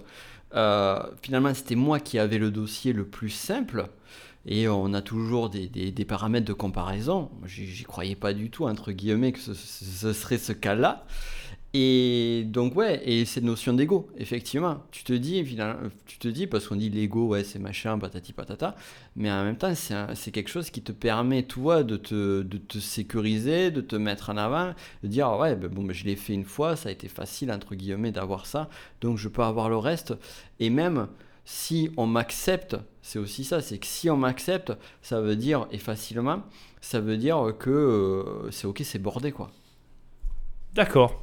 Euh, 0.56 1.00
finalement, 1.22 1.52
c'était 1.54 1.74
moi 1.74 2.00
qui 2.00 2.18
avais 2.18 2.38
le 2.38 2.50
dossier 2.50 2.92
le 2.92 3.06
plus 3.06 3.30
simple. 3.30 3.88
Et 4.46 4.68
on 4.68 4.94
a 4.94 5.02
toujours 5.02 5.50
des, 5.50 6.04
paramètres 6.06 6.46
de 6.46 6.52
comparaison. 6.52 7.30
J'y 7.44 7.82
croyais 7.82 8.14
pas 8.14 8.32
du 8.32 8.50
tout, 8.50 8.64
entre 8.64 8.92
guillemets, 8.92 9.32
que 9.32 9.40
ce 9.40 10.12
serait 10.12 10.38
ce 10.38 10.52
cas-là. 10.52 11.04
Et 11.78 12.44
donc 12.46 12.74
ouais, 12.74 13.02
et 13.04 13.26
cette 13.26 13.44
notion 13.44 13.74
d'ego, 13.74 14.08
effectivement, 14.16 14.82
tu 14.92 15.04
te 15.04 15.12
dis, 15.12 15.44
tu 16.06 16.18
te 16.18 16.26
dis 16.26 16.46
parce 16.46 16.66
qu'on 16.66 16.76
dit 16.76 16.88
l'ego, 16.88 17.26
ouais, 17.26 17.44
c'est 17.44 17.58
machin, 17.58 17.98
patati 17.98 18.32
patata, 18.32 18.74
mais 19.14 19.30
en 19.30 19.44
même 19.44 19.58
temps, 19.58 19.74
c'est 19.74 20.30
quelque 20.30 20.48
chose 20.48 20.70
qui 20.70 20.80
te 20.80 20.92
permet, 20.92 21.42
toi, 21.42 21.82
de 21.82 21.98
te, 21.98 22.78
sécuriser, 22.78 23.70
de 23.70 23.82
te 23.82 23.94
mettre 23.94 24.30
en 24.30 24.38
avant, 24.38 24.72
de 25.02 25.08
dire, 25.08 25.30
ouais, 25.38 25.54
ben 25.54 25.68
bon, 25.68 25.82
ben, 25.82 25.92
je 25.92 26.06
l'ai 26.06 26.16
fait 26.16 26.32
une 26.32 26.46
fois, 26.46 26.76
ça 26.76 26.88
a 26.88 26.92
été 26.92 27.08
facile, 27.08 27.52
entre 27.52 27.74
guillemets, 27.74 28.10
d'avoir 28.10 28.46
ça, 28.46 28.70
donc 29.02 29.18
je 29.18 29.28
peux 29.28 29.42
avoir 29.42 29.68
le 29.68 29.76
reste. 29.76 30.14
Et 30.60 30.70
même 30.70 31.08
si 31.44 31.90
on 31.98 32.06
m'accepte, 32.06 32.78
c'est 33.02 33.18
aussi 33.18 33.44
ça, 33.44 33.60
c'est 33.60 33.76
que 33.76 33.86
si 33.86 34.08
on 34.08 34.16
m'accepte, 34.16 34.72
ça 35.02 35.20
veut 35.20 35.36
dire, 35.36 35.66
et 35.72 35.78
facilement, 35.78 36.42
ça 36.80 37.00
veut 37.00 37.18
dire 37.18 37.52
que 37.58 37.68
euh, 37.68 38.50
c'est 38.50 38.66
ok, 38.66 38.80
c'est 38.82 38.98
bordé, 38.98 39.30
quoi. 39.30 39.50
D'accord. 40.72 41.22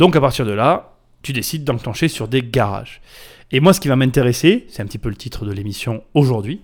Donc 0.00 0.16
à 0.16 0.20
partir 0.22 0.46
de 0.46 0.52
là, 0.52 0.94
tu 1.20 1.34
décides 1.34 1.62
d'enclencher 1.62 2.08
sur 2.08 2.26
des 2.26 2.40
garages. 2.40 3.02
Et 3.52 3.60
moi, 3.60 3.74
ce 3.74 3.80
qui 3.80 3.88
va 3.88 3.96
m'intéresser, 3.96 4.64
c'est 4.70 4.80
un 4.80 4.86
petit 4.86 4.96
peu 4.96 5.10
le 5.10 5.14
titre 5.14 5.44
de 5.44 5.52
l'émission 5.52 6.02
aujourd'hui, 6.14 6.62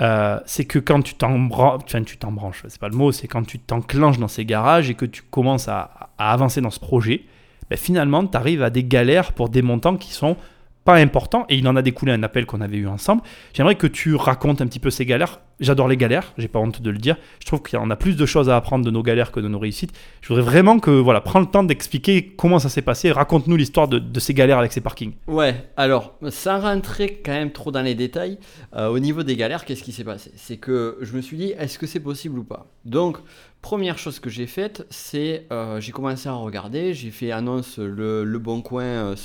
euh, 0.00 0.38
c'est 0.46 0.64
que 0.64 0.78
quand 0.78 1.02
tu 1.02 1.14
t'embranches, 1.14 2.62
c'est 2.68 2.78
pas 2.78 2.88
le 2.88 2.94
mot, 2.94 3.10
c'est 3.10 3.26
quand 3.26 3.42
tu 3.42 3.58
t'enclenches 3.58 4.20
dans 4.20 4.28
ces 4.28 4.44
garages 4.44 4.90
et 4.90 4.94
que 4.94 5.06
tu 5.06 5.22
commences 5.22 5.66
à, 5.66 6.10
avancer 6.18 6.60
dans 6.60 6.70
ce 6.70 6.78
projet, 6.78 7.24
ben 7.68 7.76
finalement, 7.76 8.24
tu 8.24 8.36
arrives 8.36 8.62
à 8.62 8.70
des 8.70 8.84
galères 8.84 9.32
pour 9.32 9.48
des 9.48 9.62
montants 9.62 9.96
qui 9.96 10.12
sont 10.12 10.36
pas 10.84 10.96
importants. 10.96 11.46
Et 11.48 11.56
il 11.56 11.66
en 11.68 11.76
a 11.76 11.82
découlé 11.82 12.12
un 12.12 12.22
appel 12.22 12.46
qu'on 12.46 12.60
avait 12.60 12.76
eu 12.76 12.88
ensemble. 12.88 13.22
J'aimerais 13.52 13.76
que 13.76 13.86
tu 13.86 14.14
racontes 14.14 14.60
un 14.60 14.66
petit 14.66 14.80
peu 14.80 14.90
ces 14.90 15.06
galères 15.06 15.40
J'adore 15.60 15.88
les 15.88 15.96
galères, 15.96 16.34
j'ai 16.38 16.46
pas 16.46 16.60
honte 16.60 16.80
de 16.80 16.90
le 16.90 16.98
dire. 16.98 17.16
Je 17.40 17.46
trouve 17.46 17.62
qu'il 17.62 17.76
y 17.76 17.82
en 17.82 17.90
a 17.90 17.96
plus 17.96 18.16
de 18.16 18.26
choses 18.26 18.48
à 18.48 18.56
apprendre 18.56 18.84
de 18.84 18.92
nos 18.92 19.02
galères 19.02 19.32
que 19.32 19.40
de 19.40 19.48
nos 19.48 19.58
réussites. 19.58 19.90
Je 20.20 20.28
voudrais 20.28 20.44
vraiment 20.44 20.78
que, 20.78 20.90
voilà, 20.90 21.20
prends 21.20 21.40
le 21.40 21.46
temps 21.46 21.64
d'expliquer 21.64 22.26
comment 22.36 22.60
ça 22.60 22.68
s'est 22.68 22.82
passé. 22.82 23.10
Raconte-nous 23.10 23.56
l'histoire 23.56 23.88
de, 23.88 24.20
ces 24.20 24.34
galères 24.34 24.58
avec 24.58 24.72
ces 24.72 24.80
parkings. 24.80 25.14
Ouais, 25.26 25.68
alors, 25.76 26.14
sans 26.28 26.60
rentrer 26.60 27.20
quand 27.24 27.32
même 27.32 27.50
trop 27.50 27.72
dans 27.72 27.82
les 27.82 27.96
détails, 27.96 28.38
euh, 28.76 28.86
au 28.88 29.00
niveau 29.00 29.24
des 29.24 29.34
galères, 29.34 29.64
qu'est-ce 29.64 29.82
qui 29.82 29.90
s'est 29.90 30.04
passé? 30.04 30.30
C'est 30.36 30.58
que 30.58 30.96
je 31.00 31.16
me 31.16 31.20
suis 31.20 31.36
dit, 31.36 31.52
est-ce 31.58 31.76
que 31.78 31.88
c'est 31.88 32.00
possible 32.00 32.38
ou 32.38 32.44
pas? 32.44 32.66
Donc, 32.84 33.18
première 33.62 33.98
chose 33.98 34.20
que 34.20 34.30
j'ai 34.30 34.46
faite, 34.46 34.86
c'est 34.90 35.46
euh, 35.52 35.80
j'ai 35.80 35.92
commencé 35.92 36.28
à 36.28 36.32
regarder, 36.32 36.94
j'ai 36.94 37.10
fait 37.10 37.30
annonce 37.30 37.78
le, 37.78 38.24
le 38.24 38.38
bon 38.38 38.62
coin 38.62 38.82
euh, 38.84 39.16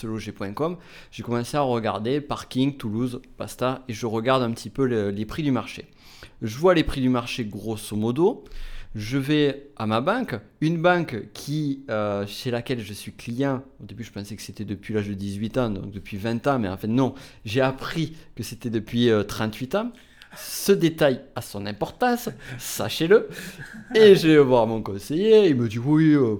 j'ai 1.11 1.23
commencé 1.23 1.57
à 1.57 1.61
regarder 1.61 2.21
parking, 2.21 2.77
Toulouse, 2.77 3.21
pasta, 3.37 3.83
et 3.87 3.93
je 3.93 4.05
regarde 4.05 4.43
un 4.43 4.51
petit 4.51 4.69
peu 4.69 4.83
les 4.83 5.25
prix 5.25 5.43
du 5.43 5.51
marché. 5.51 5.85
Je 6.41 6.57
vois 6.57 6.73
les 6.73 6.83
prix 6.83 7.01
du 7.01 7.09
marché 7.09 7.45
grosso 7.45 7.95
modo, 7.95 8.43
je 8.95 9.17
vais 9.17 9.71
à 9.75 9.87
ma 9.87 10.01
banque, 10.01 10.35
une 10.61 10.81
banque 10.81 11.15
euh, 11.89 12.27
chez 12.27 12.51
laquelle 12.51 12.79
je 12.79 12.93
suis 12.93 13.11
client, 13.11 13.63
au 13.81 13.85
début 13.85 14.03
je 14.03 14.11
pensais 14.11 14.35
que 14.35 14.41
c'était 14.41 14.65
depuis 14.65 14.93
l'âge 14.93 15.07
de 15.07 15.15
18 15.15 15.57
ans, 15.57 15.69
donc 15.69 15.91
depuis 15.91 16.17
20 16.17 16.45
ans, 16.47 16.59
mais 16.59 16.67
en 16.67 16.77
fait 16.77 16.87
non, 16.87 17.15
j'ai 17.43 17.61
appris 17.61 18.15
que 18.35 18.43
c'était 18.43 18.69
depuis 18.69 19.09
38 19.27 19.75
euh, 19.75 19.79
ans. 19.79 19.91
Ce 20.35 20.71
détail 20.71 21.21
a 21.35 21.41
son 21.41 21.65
importance, 21.65 22.29
sachez-le. 22.57 23.29
Et 23.95 24.15
je 24.15 24.27
vais 24.29 24.37
voir 24.39 24.67
mon 24.67 24.81
conseiller, 24.81 25.49
il 25.49 25.55
me 25.55 25.67
dit 25.67 25.79
oui, 25.79 26.13
euh, 26.13 26.35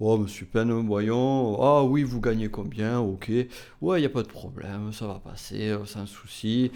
oh 0.00 0.18
monsieur 0.18 0.46
Pen, 0.46 0.70
voyons, 0.86 1.60
ah 1.62 1.82
oui, 1.82 2.02
vous 2.02 2.20
gagnez 2.20 2.48
combien, 2.48 3.00
ok, 3.00 3.30
ouais, 3.80 3.98
il 3.98 4.00
n'y 4.00 4.06
a 4.06 4.10
pas 4.10 4.22
de 4.22 4.28
problème, 4.28 4.92
ça 4.92 5.06
va 5.06 5.20
passer, 5.24 5.74
sans 5.84 6.06
souci 6.06 6.70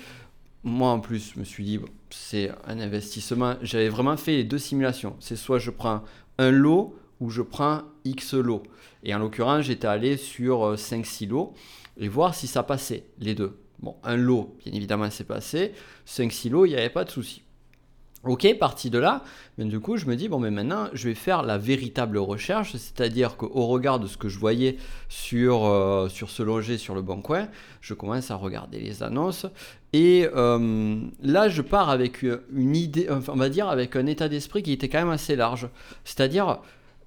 moi 0.66 0.90
en 0.90 1.00
plus, 1.00 1.32
je 1.34 1.38
me 1.38 1.44
suis 1.44 1.64
dit, 1.64 1.80
c'est 2.10 2.50
un 2.66 2.80
investissement. 2.80 3.54
J'avais 3.62 3.88
vraiment 3.88 4.16
fait 4.16 4.32
les 4.32 4.44
deux 4.44 4.58
simulations. 4.58 5.16
C'est 5.20 5.36
soit 5.36 5.58
je 5.58 5.70
prends 5.70 6.02
un 6.38 6.50
lot 6.50 6.94
ou 7.20 7.30
je 7.30 7.40
prends 7.40 7.82
X 8.04 8.34
lots. 8.34 8.64
Et 9.04 9.14
en 9.14 9.20
l'occurrence, 9.20 9.64
j'étais 9.66 9.86
allé 9.86 10.16
sur 10.16 10.74
5-6 10.74 11.24
euh, 11.24 11.28
lots 11.30 11.54
et 11.98 12.08
voir 12.08 12.34
si 12.34 12.48
ça 12.48 12.64
passait, 12.64 13.04
les 13.20 13.34
deux. 13.34 13.56
Bon, 13.80 13.96
un 14.04 14.16
lot, 14.16 14.56
bien 14.64 14.72
évidemment, 14.72 15.10
c'est 15.10 15.24
passé. 15.24 15.72
5-6 16.06 16.50
lots, 16.50 16.66
il 16.66 16.70
n'y 16.70 16.76
avait 16.76 16.90
pas 16.90 17.04
de 17.04 17.10
souci. 17.10 17.42
Ok, 18.24 18.58
parti 18.58 18.90
de 18.90 18.98
là, 18.98 19.22
mais 19.56 19.64
du 19.66 19.78
coup, 19.78 19.96
je 19.96 20.06
me 20.06 20.16
dis, 20.16 20.28
bon, 20.28 20.40
mais 20.40 20.50
maintenant, 20.50 20.88
je 20.94 21.08
vais 21.08 21.14
faire 21.14 21.42
la 21.44 21.58
véritable 21.58 22.18
recherche, 22.18 22.72
c'est-à-dire 22.72 23.36
qu'au 23.36 23.66
regard 23.66 24.00
de 24.00 24.08
ce 24.08 24.16
que 24.16 24.28
je 24.28 24.38
voyais 24.38 24.78
sur, 25.08 25.64
euh, 25.66 26.08
ce 26.08 26.42
loger 26.42 26.76
sur 26.76 26.96
le 26.96 27.02
bon 27.02 27.20
coin, 27.20 27.46
je 27.80 27.94
commence 27.94 28.32
à 28.32 28.34
regarder 28.34 28.80
les 28.80 29.04
annonces. 29.04 29.46
Et 29.92 30.26
euh, 30.34 30.98
là, 31.22 31.48
je 31.48 31.62
pars 31.62 31.88
avec 31.88 32.24
une 32.52 32.74
idée, 32.74 33.06
on 33.10 33.36
va 33.36 33.48
dire, 33.48 33.68
avec 33.68 33.94
un 33.94 34.06
état 34.06 34.28
d'esprit 34.28 34.64
qui 34.64 34.72
était 34.72 34.88
quand 34.88 34.98
même 34.98 35.10
assez 35.10 35.36
large. 35.36 35.68
C'est-à-dire, 36.04 36.58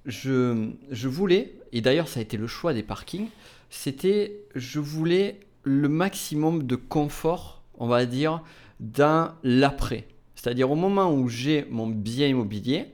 je, 0.06 0.70
je 0.90 1.08
voulais, 1.08 1.54
et 1.72 1.80
d'ailleurs 1.82 2.08
ça 2.08 2.20
a 2.20 2.22
été 2.22 2.36
le 2.36 2.46
choix 2.46 2.72
des 2.72 2.82
parkings, 2.82 3.28
c'était 3.68 4.42
je 4.54 4.80
voulais 4.80 5.40
le 5.62 5.88
maximum 5.88 6.64
de 6.64 6.76
confort, 6.76 7.62
on 7.78 7.86
va 7.86 8.06
dire, 8.06 8.42
dans 8.80 9.32
l'après. 9.42 10.06
C'est-à-dire 10.34 10.70
au 10.70 10.76
moment 10.76 11.12
où 11.12 11.28
j'ai 11.28 11.66
mon 11.70 11.86
bien 11.86 12.26
immobilier, 12.26 12.86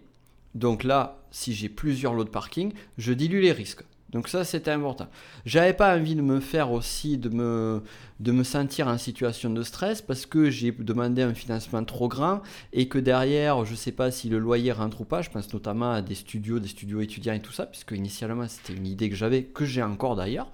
donc 0.54 0.85
là, 0.85 1.18
si 1.30 1.54
j'ai 1.54 1.68
plusieurs 1.68 2.14
lots 2.14 2.25
de 2.25 2.30
parking, 2.30 2.73
je 2.99 3.12
dilue 3.12 3.40
les 3.40 3.52
risques. 3.52 3.85
Donc 4.11 4.28
ça, 4.28 4.44
c'était 4.44 4.70
important. 4.70 5.08
J'avais 5.44 5.73
pas 5.73 5.96
envie 5.96 6.14
de 6.14 6.23
me 6.23 6.40
faire 6.40 6.70
aussi, 6.70 7.18
de 7.18 7.28
me, 7.28 7.82
de 8.20 8.32
me 8.32 8.44
sentir 8.44 8.87
en 8.88 8.99
situation 8.99 9.50
de 9.50 9.62
stress 9.62 10.00
parce 10.00 10.26
que 10.26 10.49
j'ai 10.49 10.70
demandé 10.70 11.23
un 11.23 11.35
financement 11.35 11.85
trop 11.85 12.08
grand 12.08 12.40
et 12.73 12.88
que 12.88 12.99
derrière, 12.99 13.64
je 13.64 13.75
sais 13.75 13.92
pas 13.92 14.11
si 14.11 14.28
le 14.28 14.38
loyer 14.38 14.73
rentre 14.73 15.00
ou 15.00 15.04
pas. 15.04 15.23
Je 15.23 15.30
pense 15.30 15.52
notamment 15.52 15.92
à 15.92 16.02
des 16.02 16.14
studios, 16.14 16.61
des 16.61 16.68
studios 16.68 17.00
étudiants 17.00 17.35
et 17.35 17.40
tout 17.40 17.52
ça, 17.52 17.66
puisque 17.66 17.90
initialement, 17.90 18.46
c'était 18.49 18.75
une 18.75 18.87
idée 18.87 19.11
que 19.11 19.16
j'avais, 19.16 19.42
que 19.42 19.64
j'ai 19.64 19.82
encore 19.82 20.14
d'ailleurs. 20.16 20.50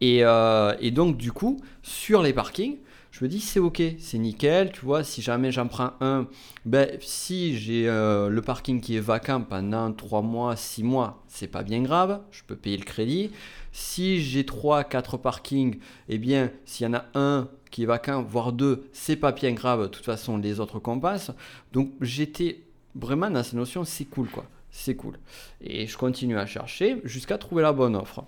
Et, 0.00 0.24
euh, 0.24 0.74
et 0.80 0.90
donc, 0.90 1.16
du 1.16 1.32
coup, 1.32 1.60
sur 1.82 2.22
les 2.22 2.32
parkings, 2.32 2.78
je 3.10 3.24
me 3.24 3.28
dis 3.28 3.40
c'est 3.40 3.58
ok, 3.58 3.82
c'est 3.98 4.18
nickel, 4.18 4.70
tu 4.70 4.84
vois, 4.84 5.02
si 5.02 5.22
jamais 5.22 5.50
j'en 5.50 5.66
prends 5.66 5.92
un, 6.00 6.28
ben 6.66 6.88
si 7.00 7.58
j'ai 7.58 7.88
euh, 7.88 8.28
le 8.28 8.42
parking 8.42 8.80
qui 8.80 8.96
est 8.96 9.00
vacant 9.00 9.40
pendant 9.40 9.92
3 9.92 10.22
mois, 10.22 10.54
6 10.54 10.84
mois, 10.84 11.24
c'est 11.26 11.48
pas 11.48 11.62
bien 11.62 11.82
grave, 11.82 12.20
je 12.30 12.42
peux 12.46 12.54
payer 12.54 12.76
le 12.76 12.84
crédit. 12.84 13.32
Si 13.72 14.22
j'ai 14.22 14.44
3, 14.46 14.84
4 14.84 15.16
parkings, 15.16 15.78
eh 16.08 16.18
bien 16.18 16.52
s'il 16.64 16.86
y 16.86 16.90
en 16.90 16.94
a 16.94 17.06
un 17.14 17.48
qui 17.72 17.82
est 17.82 17.86
vacant, 17.86 18.22
voire 18.22 18.52
deux, 18.52 18.88
c'est 18.92 19.16
pas 19.16 19.32
bien 19.32 19.52
grave, 19.52 19.82
de 19.82 19.88
toute 19.88 20.04
façon 20.04 20.38
les 20.38 20.60
autres 20.60 20.78
compensent. 20.78 21.32
Donc 21.72 21.90
j'étais 22.00 22.62
vraiment 22.94 23.30
dans 23.30 23.42
cette 23.42 23.54
notion, 23.54 23.84
c'est 23.84 24.04
cool 24.04 24.28
quoi, 24.28 24.44
c'est 24.70 24.94
cool. 24.94 25.18
Et 25.60 25.86
je 25.86 25.96
continue 25.98 26.38
à 26.38 26.46
chercher 26.46 27.00
jusqu'à 27.04 27.38
trouver 27.38 27.62
la 27.62 27.72
bonne 27.72 27.96
offre. 27.96 28.24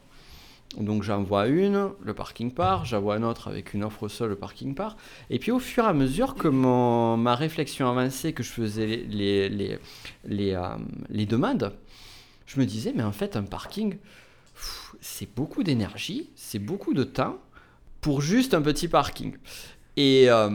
Donc 0.78 1.02
j'en 1.02 1.22
vois 1.22 1.48
une, 1.48 1.90
le 2.00 2.14
parking 2.14 2.52
part, 2.52 2.84
j'en 2.84 3.00
vois 3.00 3.16
une 3.16 3.24
autre 3.24 3.48
avec 3.48 3.74
une 3.74 3.82
offre 3.82 4.08
seule, 4.08 4.30
le 4.30 4.36
parking 4.36 4.74
part. 4.74 4.96
Et 5.28 5.38
puis 5.38 5.50
au 5.50 5.58
fur 5.58 5.84
et 5.84 5.88
à 5.88 5.92
mesure 5.92 6.34
que 6.34 6.46
mon, 6.46 7.16
ma 7.16 7.34
réflexion 7.34 7.88
avançait, 7.90 8.32
que 8.32 8.42
je 8.42 8.50
faisais 8.50 8.86
les, 8.86 9.48
les, 9.48 9.78
les, 10.24 10.54
euh, 10.54 10.76
les 11.08 11.26
demandes, 11.26 11.72
je 12.46 12.60
me 12.60 12.66
disais, 12.66 12.92
mais 12.94 13.02
en 13.02 13.12
fait 13.12 13.36
un 13.36 13.42
parking, 13.42 13.96
c'est 15.00 15.34
beaucoup 15.34 15.64
d'énergie, 15.64 16.30
c'est 16.36 16.58
beaucoup 16.58 16.94
de 16.94 17.04
temps 17.04 17.38
pour 18.00 18.20
juste 18.20 18.54
un 18.54 18.62
petit 18.62 18.88
parking. 18.88 19.36
Et, 19.96 20.30
euh, 20.30 20.50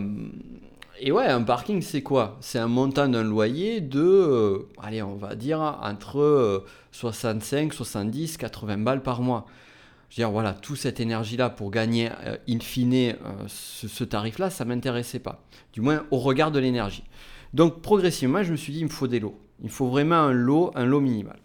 et 1.00 1.12
ouais, 1.12 1.25
un 1.25 1.43
parking, 1.43 1.81
c'est 1.81 2.01
quoi? 2.01 2.38
C'est 2.41 2.60
un 2.60 2.67
montant 2.67 3.07
d'un 3.07 3.24
loyer 3.24 3.81
de, 3.81 4.00
euh, 4.00 4.60
allez, 4.81 5.01
on 5.01 5.15
va 5.15 5.36
dire, 5.36 5.60
entre 5.60 6.19
euh, 6.19 6.65
65, 6.91 7.74
70, 7.74 8.38
80 8.38 8.77
balles 8.77 9.03
par 9.03 9.22
mois. 9.22 9.45
Je 10.09 10.15
veux 10.15 10.27
dire, 10.27 10.31
voilà, 10.31 10.53
toute 10.53 10.77
cette 10.77 11.00
énergie-là 11.00 11.50
pour 11.50 11.71
gagner 11.71 12.09
euh, 12.25 12.38
in 12.47 12.59
fine 12.59 12.93
euh, 12.93 13.13
ce, 13.47 14.03
tarif-là, 14.03 14.50
ça 14.50 14.65
m'intéressait 14.65 15.19
pas. 15.19 15.43
Du 15.74 15.81
moins, 15.81 16.05
au 16.12 16.19
regard 16.19 16.51
de 16.51 16.59
l'énergie. 16.59 17.03
Donc, 17.53 17.81
progressivement, 17.81 18.43
je 18.43 18.51
me 18.51 18.57
suis 18.57 18.74
dit, 18.74 18.79
il 18.79 18.85
me 18.85 18.89
faut 18.89 19.07
des 19.07 19.19
lots. 19.19 19.39
Il 19.63 19.69
faut 19.69 19.88
vraiment 19.88 20.15
un 20.15 20.31
lot, 20.31 20.71
un 20.75 20.85
lot 20.85 21.00
minimal. 21.00 21.38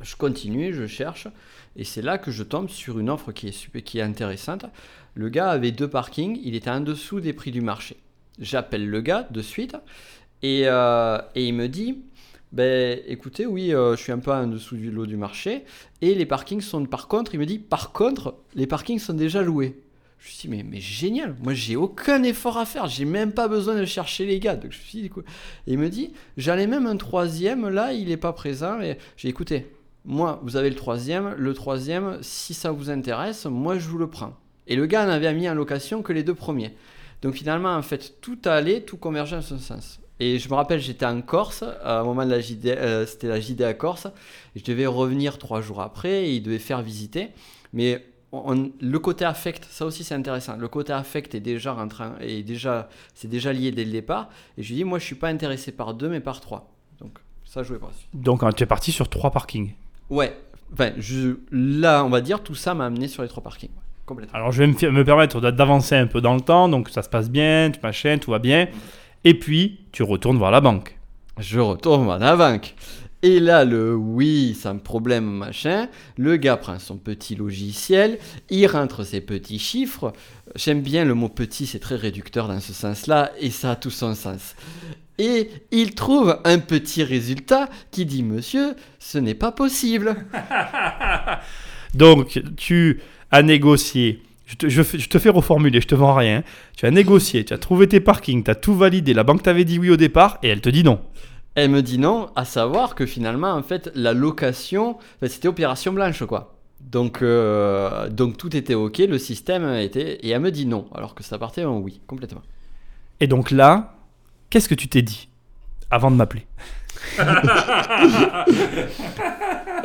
Je 0.00 0.16
continue, 0.16 0.74
je 0.74 0.86
cherche, 0.86 1.28
et 1.76 1.84
c'est 1.84 2.02
là 2.02 2.18
que 2.18 2.30
je 2.30 2.42
tombe 2.42 2.68
sur 2.68 2.98
une 2.98 3.08
offre 3.08 3.32
qui 3.32 3.48
est, 3.48 4.02
intéressante. 4.02 4.66
Le 5.14 5.28
gars 5.28 5.50
avait 5.50 5.72
deux 5.72 5.88
parkings, 5.88 6.38
il 6.42 6.54
était 6.54 6.70
en 6.70 6.80
dessous 6.80 7.20
des 7.20 7.32
prix 7.32 7.50
du 7.52 7.60
marché. 7.60 7.96
J'appelle 8.38 8.88
le 8.88 9.00
gars 9.00 9.26
de 9.30 9.40
suite, 9.40 9.76
et, 10.42 10.62
euh, 10.66 11.18
et 11.34 11.46
il 11.46 11.54
me 11.54 11.68
dit, 11.68 12.02
ben 12.54 13.00
écoutez, 13.08 13.46
oui, 13.46 13.74
euh, 13.74 13.96
je 13.96 14.00
suis 14.00 14.12
un 14.12 14.20
peu 14.20 14.30
en 14.30 14.46
dessous 14.46 14.76
du 14.76 14.92
lot 14.92 15.06
du 15.06 15.16
marché, 15.16 15.64
et 16.00 16.14
les 16.14 16.24
parkings 16.24 16.60
sont, 16.60 16.86
par 16.86 17.08
contre, 17.08 17.34
il 17.34 17.40
me 17.40 17.46
dit, 17.46 17.58
par 17.58 17.90
contre, 17.90 18.36
les 18.54 18.68
parkings 18.68 19.00
sont 19.00 19.12
déjà 19.12 19.42
loués. 19.42 19.82
Je 20.20 20.28
me 20.28 20.32
suis 20.32 20.48
dit, 20.48 20.62
mais, 20.62 20.80
génial, 20.80 21.34
moi 21.42 21.52
j'ai 21.52 21.74
aucun 21.74 22.22
effort 22.22 22.56
à 22.56 22.64
faire, 22.64 22.86
j'ai 22.86 23.06
même 23.06 23.32
pas 23.32 23.48
besoin 23.48 23.74
de 23.74 23.84
chercher 23.84 24.24
les 24.24 24.38
gars. 24.38 24.54
Donc 24.54 24.70
je 24.70 24.78
me 24.78 24.84
suis 24.84 25.00
dit. 25.02 25.10
Et 25.66 25.72
il 25.72 25.78
me 25.78 25.88
dit, 25.88 26.12
ai 26.38 26.66
même 26.68 26.86
un 26.86 26.96
troisième, 26.96 27.68
là, 27.68 27.92
il 27.92 28.06
n'est 28.06 28.16
pas 28.16 28.32
présent. 28.32 28.80
Et 28.80 28.98
j'ai 29.16 29.28
écouté, 29.28 29.66
moi, 30.04 30.40
vous 30.44 30.54
avez 30.54 30.70
le 30.70 30.76
troisième, 30.76 31.34
le 31.36 31.54
troisième, 31.54 32.18
si 32.22 32.54
ça 32.54 32.70
vous 32.70 32.88
intéresse, 32.88 33.46
moi 33.46 33.78
je 33.78 33.88
vous 33.88 33.98
le 33.98 34.08
prends. 34.08 34.36
Et 34.68 34.76
le 34.76 34.86
gars 34.86 35.06
n'avait 35.06 35.34
mis 35.34 35.48
en 35.48 35.54
location 35.54 36.02
que 36.02 36.12
les 36.12 36.22
deux 36.22 36.34
premiers. 36.34 36.76
Donc 37.20 37.34
finalement, 37.34 37.74
en 37.74 37.82
fait, 37.82 38.14
tout 38.20 38.38
allait, 38.44 38.82
tout 38.82 38.96
convergeait 38.96 39.36
en 39.38 39.42
ce 39.42 39.58
sens. 39.58 39.98
Et 40.20 40.38
je 40.38 40.48
me 40.48 40.54
rappelle, 40.54 40.80
j'étais 40.80 41.06
en 41.06 41.20
Corse, 41.22 41.64
à 41.82 42.00
un 42.00 42.04
moment 42.04 42.24
de 42.24 42.30
la 42.30 42.40
JD, 42.40 42.66
euh, 42.66 43.04
c'était 43.06 43.26
la 43.28 43.40
JD 43.40 43.62
à 43.62 43.74
Corse, 43.74 44.06
et 44.54 44.60
je 44.60 44.64
devais 44.64 44.86
revenir 44.86 45.38
trois 45.38 45.60
jours 45.60 45.80
après, 45.80 46.26
et 46.28 46.34
il 46.36 46.42
devait 46.42 46.58
faire 46.60 46.82
visiter. 46.82 47.30
Mais 47.72 48.04
on- 48.30 48.70
le 48.80 48.98
côté 49.00 49.24
affect, 49.24 49.66
ça 49.70 49.84
aussi 49.86 50.04
c'est 50.04 50.14
intéressant. 50.14 50.56
Le 50.56 50.68
côté 50.68 50.92
affect 50.92 51.34
est 51.34 51.40
déjà 51.40 51.72
rentrant, 51.72 52.12
est 52.20 52.42
déjà, 52.44 52.88
c'est 53.14 53.28
déjà 53.28 53.52
lié 53.52 53.72
dès 53.72 53.84
le 53.84 53.90
départ. 53.90 54.28
Et 54.56 54.62
je 54.62 54.68
lui 54.68 54.76
dis, 54.76 54.84
moi 54.84 54.98
je 55.00 55.04
suis 55.04 55.14
pas 55.16 55.28
intéressé 55.28 55.72
par 55.72 55.94
deux, 55.94 56.08
mais 56.08 56.20
par 56.20 56.40
trois. 56.40 56.72
Donc 57.00 57.18
ça 57.44 57.62
jouait 57.64 57.78
pas. 57.78 57.90
Donc 58.12 58.42
euh, 58.44 58.50
tu 58.52 58.62
es 58.62 58.66
parti 58.66 58.92
sur 58.92 59.08
trois 59.08 59.30
parkings. 59.32 59.72
Ouais. 60.10 60.36
Enfin, 60.72 60.90
je, 60.96 61.36
là, 61.52 62.04
on 62.04 62.08
va 62.08 62.20
dire, 62.20 62.42
tout 62.42 62.54
ça 62.56 62.74
m'a 62.74 62.86
amené 62.86 63.06
sur 63.08 63.22
les 63.22 63.28
trois 63.28 63.42
parkings. 63.42 63.70
Complètement. 64.06 64.34
Alors 64.36 64.52
je 64.52 64.62
vais 64.62 64.66
me, 64.66 65.02
permettre 65.04 65.40
d'a- 65.40 65.52
d'avancer 65.52 65.94
un 65.96 66.06
peu 66.06 66.20
dans 66.20 66.34
le 66.34 66.40
temps, 66.40 66.68
donc 66.68 66.88
ça 66.90 67.02
se 67.02 67.08
passe 67.08 67.30
bien, 67.30 67.70
tu 67.72 67.80
machin, 67.82 68.18
tout 68.18 68.30
va 68.32 68.38
bien. 68.38 68.68
Et 69.24 69.34
puis 69.34 69.80
tu 69.92 70.02
retournes 70.02 70.38
voir 70.38 70.50
la 70.50 70.60
banque. 70.60 70.98
Je 71.38 71.58
retourne 71.58 72.10
à 72.10 72.18
la 72.18 72.36
banque. 72.36 72.74
Et 73.22 73.40
là, 73.40 73.64
le 73.64 73.96
oui, 73.96 74.54
sans 74.54 74.76
problème, 74.76 75.24
machin, 75.24 75.88
le 76.18 76.36
gars 76.36 76.58
prend 76.58 76.78
son 76.78 76.98
petit 76.98 77.34
logiciel, 77.34 78.18
il 78.50 78.66
rentre 78.66 79.02
ses 79.02 79.22
petits 79.22 79.58
chiffres. 79.58 80.12
J'aime 80.56 80.82
bien 80.82 81.06
le 81.06 81.14
mot 81.14 81.30
petit, 81.30 81.66
c'est 81.66 81.78
très 81.78 81.96
réducteur 81.96 82.48
dans 82.48 82.60
ce 82.60 82.74
sens-là, 82.74 83.32
et 83.40 83.48
ça 83.48 83.70
a 83.70 83.76
tout 83.76 83.88
son 83.88 84.14
sens. 84.14 84.54
Et 85.16 85.48
il 85.70 85.94
trouve 85.94 86.38
un 86.44 86.58
petit 86.58 87.02
résultat 87.02 87.70
qui 87.90 88.04
dit 88.04 88.22
Monsieur, 88.22 88.74
ce 88.98 89.16
n'est 89.16 89.32
pas 89.32 89.52
possible. 89.52 90.16
Donc 91.94 92.42
tu 92.58 93.00
as 93.30 93.42
négocié. 93.42 94.20
Je 94.46 94.56
te, 94.56 94.68
je 94.68 95.08
te 95.08 95.18
fais 95.18 95.30
reformuler, 95.30 95.80
je 95.80 95.86
te 95.86 95.94
vends 95.94 96.14
rien. 96.14 96.42
Tu 96.76 96.84
as 96.84 96.90
négocié, 96.90 97.44
tu 97.44 97.54
as 97.54 97.58
trouvé 97.58 97.88
tes 97.88 98.00
parkings, 98.00 98.44
tu 98.44 98.50
as 98.50 98.54
tout 98.54 98.74
validé. 98.74 99.14
La 99.14 99.24
banque 99.24 99.42
t'avait 99.42 99.64
dit 99.64 99.78
oui 99.78 99.90
au 99.90 99.96
départ 99.96 100.38
et 100.42 100.48
elle 100.48 100.60
te 100.60 100.68
dit 100.68 100.84
non. 100.84 101.00
Elle 101.54 101.70
me 101.70 101.82
dit 101.82 101.98
non, 101.98 102.30
à 102.36 102.44
savoir 102.44 102.94
que 102.94 103.06
finalement, 103.06 103.52
en 103.52 103.62
fait, 103.62 103.90
la 103.94 104.12
location, 104.12 104.98
c'était 105.22 105.48
opération 105.48 105.92
blanche, 105.92 106.24
quoi. 106.24 106.56
Donc, 106.80 107.22
euh, 107.22 108.08
donc 108.10 108.36
tout 108.36 108.54
était 108.54 108.74
ok, 108.74 108.98
le 108.98 109.18
système 109.18 109.72
était. 109.74 110.18
Et 110.22 110.30
elle 110.30 110.40
me 110.40 110.50
dit 110.50 110.66
non, 110.66 110.86
alors 110.94 111.14
que 111.14 111.22
ça 111.22 111.38
partait 111.38 111.64
en 111.64 111.78
oui, 111.78 112.00
complètement. 112.06 112.42
Et 113.20 113.26
donc 113.26 113.50
là, 113.50 113.94
qu'est-ce 114.50 114.68
que 114.68 114.74
tu 114.74 114.88
t'es 114.88 115.02
dit 115.02 115.28
avant 115.90 116.10
de 116.10 116.16
m'appeler? 116.16 116.46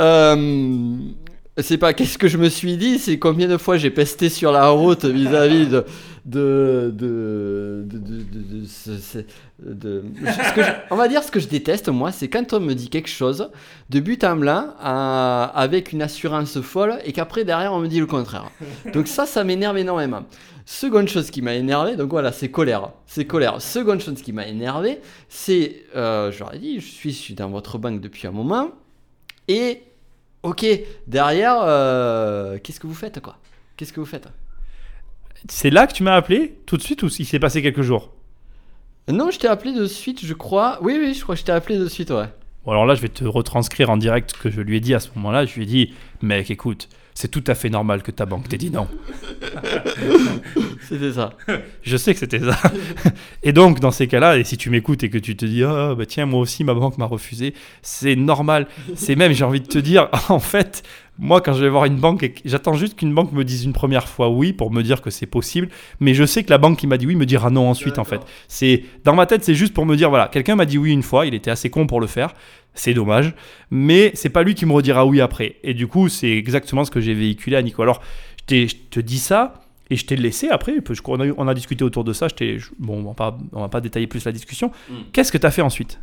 Euh, 0.02 0.98
c'est 1.62 1.78
pas 1.78 1.94
qu'est-ce 1.94 2.18
que 2.18 2.28
je 2.28 2.38
me 2.38 2.50
suis 2.50 2.78
dit, 2.78 3.00
c'est 3.00 3.20
combien 3.20 3.48
de 3.48 3.58
fois 3.58 3.78
j'ai 3.78 3.90
pesté 3.90 4.30
sur 4.30 4.52
la 4.52 4.70
route 4.70 5.06
vis-à-vis 5.06 5.68
de. 5.68 5.86
De, 6.26 6.94
de, 6.94 7.88
de, 7.90 7.98
de, 9.62 10.04
on 10.92 10.96
va 10.96 11.08
dire 11.08 11.24
ce 11.24 11.32
que 11.32 11.40
je 11.40 11.48
déteste 11.48 11.88
moi 11.88 12.12
c'est 12.12 12.28
quand 12.28 12.54
on 12.54 12.60
me 12.60 12.74
dit 12.74 12.90
quelque 12.90 13.10
chose 13.10 13.50
de 13.90 14.00
but 14.00 14.24
en 14.24 14.36
blanc 14.36 14.76
avec 14.80 15.92
une 15.92 16.04
assurance 16.04 16.60
folle 16.62 17.00
et 17.06 17.14
qu'après 17.14 17.46
derrière 17.46 17.74
on 17.74 17.80
me 17.80 17.88
dit 17.88 18.00
le 18.00 18.06
contraire. 18.06 18.52
Donc 18.94 19.08
ça 19.08 19.26
ça 19.26 19.44
m'énerve 19.44 19.78
énormément. 19.78 20.26
Seconde 20.66 21.08
chose 21.08 21.32
qui 21.32 21.42
m'a 21.42 21.56
énervé 21.56 21.96
donc 21.96 22.10
voilà 22.12 22.32
c'est 22.32 22.52
colère. 22.52 22.92
C'est 23.08 23.26
colère. 23.26 23.60
Seconde 23.60 24.02
chose 24.02 24.22
qui 24.22 24.34
m'a 24.34 24.46
énervé 24.46 25.00
c'est 25.30 25.86
euh, 25.96 26.32
ai 26.54 26.60
dit 26.60 26.80
je 26.80 27.10
suis 27.10 27.34
dans 27.34 27.50
votre 27.50 27.80
banque 27.80 28.02
depuis 28.02 28.28
un 28.28 28.32
moment 28.32 28.72
et 29.48 29.82
ok, 30.44 30.66
derrière, 31.08 31.58
euh, 31.62 32.58
qu'est-ce 32.64 32.80
que 32.80 32.88
vous 32.88 32.94
faites 32.94 33.20
quoi? 33.20 33.38
Qu'est-ce 33.78 33.94
que 33.94 34.00
vous 34.00 34.06
faites? 34.06 34.28
C'est 35.48 35.70
là 35.70 35.88
que 35.88 35.94
tu 35.94 36.04
m'as 36.04 36.16
appelé 36.16 36.58
tout 36.66 36.78
de 36.78 36.82
suite 36.82 37.04
ou 37.04 37.08
il 37.08 37.26
s'est 37.26 37.40
passé 37.40 37.62
quelques 37.62 37.82
jours? 37.82 38.12
Non, 39.08 39.32
je 39.32 39.40
t'ai 39.40 39.48
appelé 39.48 39.74
de 39.74 39.86
suite, 39.86 40.24
je 40.26 40.34
crois. 40.34 40.80
Oui, 40.82 40.98
oui, 41.00 41.14
je 41.14 41.24
crois 41.24 41.36
que 41.36 41.42
je 41.42 41.46
t'ai 41.46 41.52
appelé 41.52 41.78
de 41.78 41.88
suite, 41.88 42.12
ouais. 42.12 42.28
Bon 42.66 42.72
alors 42.72 42.86
là, 42.86 42.94
je 42.94 43.02
vais 43.02 43.10
te 43.10 43.24
retranscrire 43.24 43.90
en 43.90 43.98
direct 43.98 44.32
ce 44.36 44.42
que 44.42 44.50
je 44.50 44.62
lui 44.62 44.78
ai 44.78 44.80
dit 44.80 44.94
à 44.94 45.00
ce 45.00 45.10
moment-là. 45.16 45.46
Je 45.46 45.56
lui 45.56 45.64
ai 45.64 45.66
dit, 45.66 45.94
mec, 46.22 46.52
écoute, 46.52 46.90
c'est 47.14 47.30
tout 47.30 47.44
à 47.48 47.56
fait 47.56 47.70
normal 47.70 48.04
que 48.04 48.12
ta 48.12 48.26
banque 48.26 48.48
t'ait 48.48 48.58
dit 48.58 48.70
non. 48.70 48.88
C'était 50.90 51.12
ça. 51.12 51.34
Je 51.84 51.98
sais 51.98 52.14
que 52.14 52.20
c'était 52.20 52.40
ça. 52.40 52.58
Et 53.44 53.54
donc, 53.54 53.80
dans 53.80 53.92
ces 53.92 54.08
cas-là, 54.08 54.38
et 54.38 54.44
si 54.44 54.58
tu 54.58 54.72
m'écoutes 54.72 55.04
et 55.04 55.10
que 55.12 55.20
tu 55.20 55.36
te 55.36 55.46
dis, 55.46 55.64
ah, 55.64 55.94
bah 55.96 56.08
tiens, 56.08 56.26
moi 56.26 56.40
aussi, 56.40 56.64
ma 56.64 56.74
banque 56.74 56.98
m'a 56.98 57.06
refusé, 57.06 57.54
c'est 57.84 58.16
normal. 58.16 58.68
C'est 58.96 59.16
même, 59.16 59.32
j'ai 59.34 59.46
envie 59.46 59.62
de 59.62 59.68
te 59.68 59.78
dire, 59.78 60.10
en 60.30 60.40
fait, 60.40 60.82
moi, 61.20 61.42
quand 61.42 61.54
je 61.54 61.62
vais 61.62 61.70
voir 61.70 61.86
une 61.86 61.98
banque, 61.98 62.32
j'attends 62.44 62.74
juste 62.74 62.96
qu'une 62.98 63.14
banque 63.14 63.34
me 63.34 63.44
dise 63.44 63.66
une 63.66 63.74
première 63.74 64.08
fois 64.08 64.30
oui 64.30 64.52
pour 64.52 64.72
me 64.72 64.82
dire 64.82 65.02
que 65.02 65.12
c'est 65.12 65.28
possible, 65.28 65.70
mais 66.00 66.16
je 66.16 66.24
sais 66.26 66.44
que 66.44 66.50
la 66.50 66.58
banque 66.58 66.80
qui 66.80 66.88
m'a 66.88 66.98
dit 66.98 67.06
oui 67.06 67.16
me 67.16 67.28
dira 67.28 67.52
non 67.52 67.70
ensuite, 67.70 68.00
en 68.00 68.04
fait. 68.04 68.22
C'est 68.48 68.84
Dans 69.04 69.14
ma 69.14 69.28
tête, 69.28 69.44
c'est 69.44 69.56
juste 69.56 69.76
pour 69.76 69.86
me 69.86 69.96
dire, 69.96 70.10
voilà, 70.10 70.28
quelqu'un 70.28 70.56
m'a 70.56 70.66
dit 70.66 70.80
oui 70.80 70.92
une 70.92 71.04
fois, 71.04 71.28
il 71.28 71.36
était 71.36 71.52
assez 71.52 71.70
con 71.70 71.86
pour 71.86 72.02
le 72.02 72.08
faire. 72.08 72.34
c'est 72.74 72.96
dommage, 72.96 73.36
mais 73.70 74.12
c'est 74.16 74.30
pas 74.30 74.42
lui 74.42 74.56
qui 74.56 74.66
me 74.66 74.74
redira 74.74 75.06
oui 75.06 75.22
après. 75.22 75.58
Et 75.64 75.76
du 75.76 75.86
coup, 75.86 76.10
c'est 76.10 76.32
exactement 76.32 76.84
ce 76.84 76.90
que 76.90 77.00
j'ai 77.00 77.14
véhiculé 77.14 77.58
à 77.58 77.62
Nico. 77.62 77.84
Alors, 77.84 78.02
je, 78.50 78.66
je 78.66 78.76
te 78.90 79.00
dis 79.00 79.20
ça, 79.20 79.62
et 79.90 79.96
je 79.96 80.06
t'ai 80.06 80.16
laissé 80.16 80.50
après, 80.50 80.76
je, 80.76 81.02
on, 81.06 81.20
a, 81.20 81.28
on 81.38 81.48
a 81.48 81.54
discuté 81.54 81.84
autour 81.84 82.04
de 82.04 82.14
ça, 82.14 82.28
je 82.28 82.60
bon, 82.78 83.00
on 83.00 83.04
va, 83.04 83.14
pas, 83.14 83.38
on 83.54 83.62
va 83.62 83.70
pas 83.70 83.82
détailler 83.82 84.08
plus 84.08 84.26
la 84.26 84.32
discussion. 84.32 84.72
Mm. 84.90 84.94
Qu'est-ce 85.12 85.32
que 85.32 85.38
tu 85.38 85.46
as 85.46 85.52
fait 85.52 85.62
ensuite? 85.62 86.00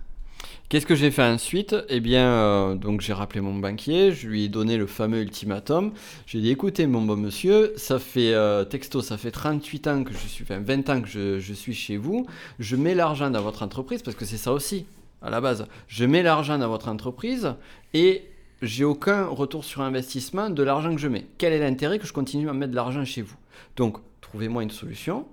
Qu'est-ce 0.69 0.87
que 0.87 0.97
j'ai 0.97 1.13
fait 1.13 1.23
ensuite? 1.23 1.77
Eh 1.89 2.01
bien, 2.01 2.27
euh, 2.27 2.75
donc 2.75 3.01
j'ai 3.01 3.13
rappelé 3.13 3.41
mon 3.41 3.55
banquier, 3.55 4.11
je 4.11 4.27
lui 4.27 4.45
ai 4.45 4.49
donné 4.49 4.77
le 4.77 4.87
fameux 4.87 5.23
ultimatum. 5.23 5.93
J'ai 6.27 6.41
dit 6.41 6.51
écoutez, 6.51 6.89
mon 6.89 7.03
bon 7.03 7.17
monsieur, 7.17 7.73
ça 7.77 8.01
fait 8.01 8.35
euh, 8.35 8.65
texto, 8.65 9.01
ça 9.01 9.17
fait 9.17 9.31
38 9.31 9.87
ans 9.87 10.03
que 10.03 10.13
je 10.13 10.27
suis, 10.27 10.43
enfin 10.43 10.59
20 10.59 10.91
ans 10.91 11.01
que 11.01 11.09
je, 11.09 11.39
je 11.39 11.55
suis 11.55 11.75
chez 11.75 11.97
vous. 11.97 12.27
Je 12.59 12.75
mets 12.75 12.97
l'argent 12.97 13.31
dans 13.31 13.43
votre 13.43 13.63
entreprise 13.63 14.03
parce 14.03 14.17
que 14.17 14.25
c'est 14.25 14.39
ça 14.39 14.53
aussi 14.53 14.87
à 15.23 15.31
la 15.31 15.41
base. 15.41 15.67
Je 15.87 16.05
mets 16.05 16.25
l'argent 16.25 16.59
dans 16.59 16.69
votre 16.69 16.89
entreprise 16.89 17.55
et 17.95 18.25
j'ai 18.63 18.85
aucun 18.85 19.27
retour 19.27 19.65
sur 19.65 19.83
investissement 19.83 20.51
de 20.51 20.63
l'argent 20.63 20.95
que 20.95 21.01
je 21.01 21.09
mets. 21.09 21.27
Quel 21.39 21.53
est 21.53 21.59
l'intérêt 21.59 21.99
que 21.99 22.07
je 22.07 22.13
continue 22.13 22.49
à 22.49 22.53
mettre 22.53 22.71
de 22.71 22.77
l'argent 22.77 23.05
chez 23.05 23.23
vous? 23.23 23.37
Donc, 23.77 23.99
trouvez-moi 24.21 24.63
une 24.63 24.71
solution 24.71 25.27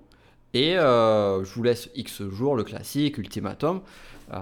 et 0.52 0.76
euh, 0.76 1.44
je 1.44 1.54
vous 1.54 1.62
laisse 1.62 1.90
X 1.94 2.22
jours, 2.28 2.54
le 2.54 2.64
classique, 2.64 3.18
ultimatum. 3.18 3.80
Euh, 4.32 4.38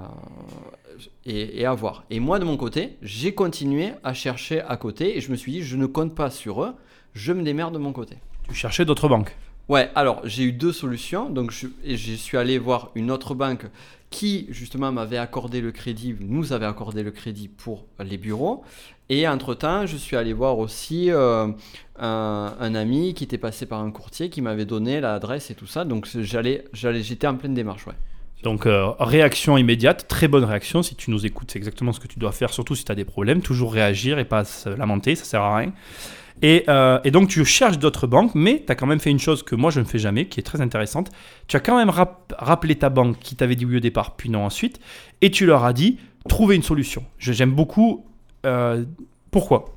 et, 1.26 1.64
à 1.64 1.72
voir. 1.74 2.04
Et 2.10 2.20
moi, 2.20 2.38
de 2.38 2.44
mon 2.44 2.56
côté, 2.56 2.96
j'ai 3.02 3.34
continué 3.34 3.92
à 4.04 4.14
chercher 4.14 4.60
à 4.60 4.76
côté 4.76 5.16
et 5.16 5.20
je 5.20 5.30
me 5.30 5.36
suis 5.36 5.52
dit, 5.52 5.62
je 5.62 5.76
ne 5.76 5.86
compte 5.86 6.14
pas 6.14 6.30
sur 6.30 6.62
eux, 6.62 6.74
je 7.14 7.32
me 7.32 7.42
démerde 7.42 7.74
de 7.74 7.78
mon 7.78 7.92
côté. 7.92 8.16
Tu 8.48 8.54
cherchais 8.54 8.84
d'autres 8.84 9.08
banques? 9.08 9.34
Ouais, 9.68 9.90
alors 9.94 10.20
j'ai 10.24 10.44
eu 10.44 10.52
deux 10.52 10.72
solutions. 10.72 11.30
Donc 11.30 11.52
je, 11.52 11.68
suis 12.14 12.36
allé 12.36 12.58
voir 12.58 12.90
une 12.94 13.10
autre 13.10 13.34
banque 13.34 13.66
qui 14.10 14.46
justement 14.50 14.92
m'avait 14.92 15.18
accordé 15.18 15.60
le 15.60 15.72
crédit, 15.72 16.14
nous 16.20 16.52
avait 16.52 16.66
accordé 16.66 17.02
le 17.02 17.10
crédit 17.10 17.48
pour 17.48 17.86
les 17.98 18.18
bureaux. 18.18 18.64
Et 19.08 19.26
entre-temps, 19.28 19.86
je 19.86 19.96
suis 19.96 20.16
allé 20.16 20.32
voir 20.32 20.58
aussi 20.58 21.10
euh, 21.10 21.48
un, 21.98 22.74
ami 22.74 23.14
qui 23.14 23.24
était 23.24 23.38
passé 23.38 23.66
par 23.66 23.80
un 23.80 23.90
courtier 23.90 24.30
qui 24.30 24.40
m'avait 24.40 24.64
donné 24.64 25.00
l'adresse 25.00 25.50
et 25.50 25.54
tout 25.54 25.66
ça. 25.66 25.84
Donc 25.84 26.06
j'allais, 26.20 26.64
j'étais 26.72 27.26
en 27.26 27.36
pleine 27.36 27.54
démarche. 27.54 27.86
Ouais. 27.86 27.94
Donc 28.42 28.66
euh, 28.66 28.90
réaction 28.98 29.56
immédiate, 29.56 30.08
très 30.08 30.28
bonne 30.28 30.44
réaction. 30.44 30.82
Si 30.82 30.96
tu 30.96 31.10
nous 31.10 31.24
écoutes, 31.24 31.50
c'est 31.52 31.58
exactement 31.58 31.92
ce 31.92 32.00
que 32.00 32.08
tu 32.08 32.18
dois 32.18 32.32
faire, 32.32 32.52
surtout 32.52 32.74
si 32.74 32.84
tu 32.84 32.92
as 32.92 32.94
des 32.94 33.04
problèmes. 33.04 33.40
Toujours 33.40 33.72
réagir 33.72 34.18
et 34.18 34.24
pas 34.24 34.44
se 34.44 34.68
lamenter, 34.68 35.14
ça 35.14 35.24
sert 35.24 35.42
à 35.42 35.56
rien. 35.56 35.72
Euh, 36.44 36.98
et, 37.04 37.10
donc 37.10 37.28
tu 37.28 37.44
cherches 37.44 37.78
d'autres 37.78 38.06
banques, 38.06 38.34
mais 38.34 38.62
tu 38.64 38.72
as 38.72 38.74
quand 38.74 38.86
même 38.86 39.00
fait 39.00 39.10
une 39.10 39.18
chose 39.18 39.42
que 39.42 39.54
moi 39.54 39.70
je 39.70 39.80
ne 39.80 39.84
fais 39.84 39.98
jamais, 39.98 40.26
qui 40.26 40.40
est 40.40 40.42
très 40.42 40.60
intéressante. 40.60 41.10
Tu 41.46 41.56
as 41.56 41.60
quand 41.60 41.76
même 41.76 41.90
rappelé 41.90 42.76
ta 42.76 42.90
banque 42.90 43.18
qui 43.20 43.36
t'avait 43.36 43.54
dit 43.54 43.64
oui 43.64 43.76
au 43.76 43.80
départ, 43.80 44.16
puis 44.16 44.30
non 44.30 44.44
ensuite, 44.44 44.80
et 45.20 45.30
tu 45.30 45.46
leur 45.46 45.64
as 45.64 45.72
dit 45.72 45.98
trouver 46.28 46.56
une 46.56 46.62
solution. 46.62 47.04
J'aime 47.18 47.52
beaucoup. 47.52 48.06
Euh, 48.44 48.84
pourquoi? 49.30 49.76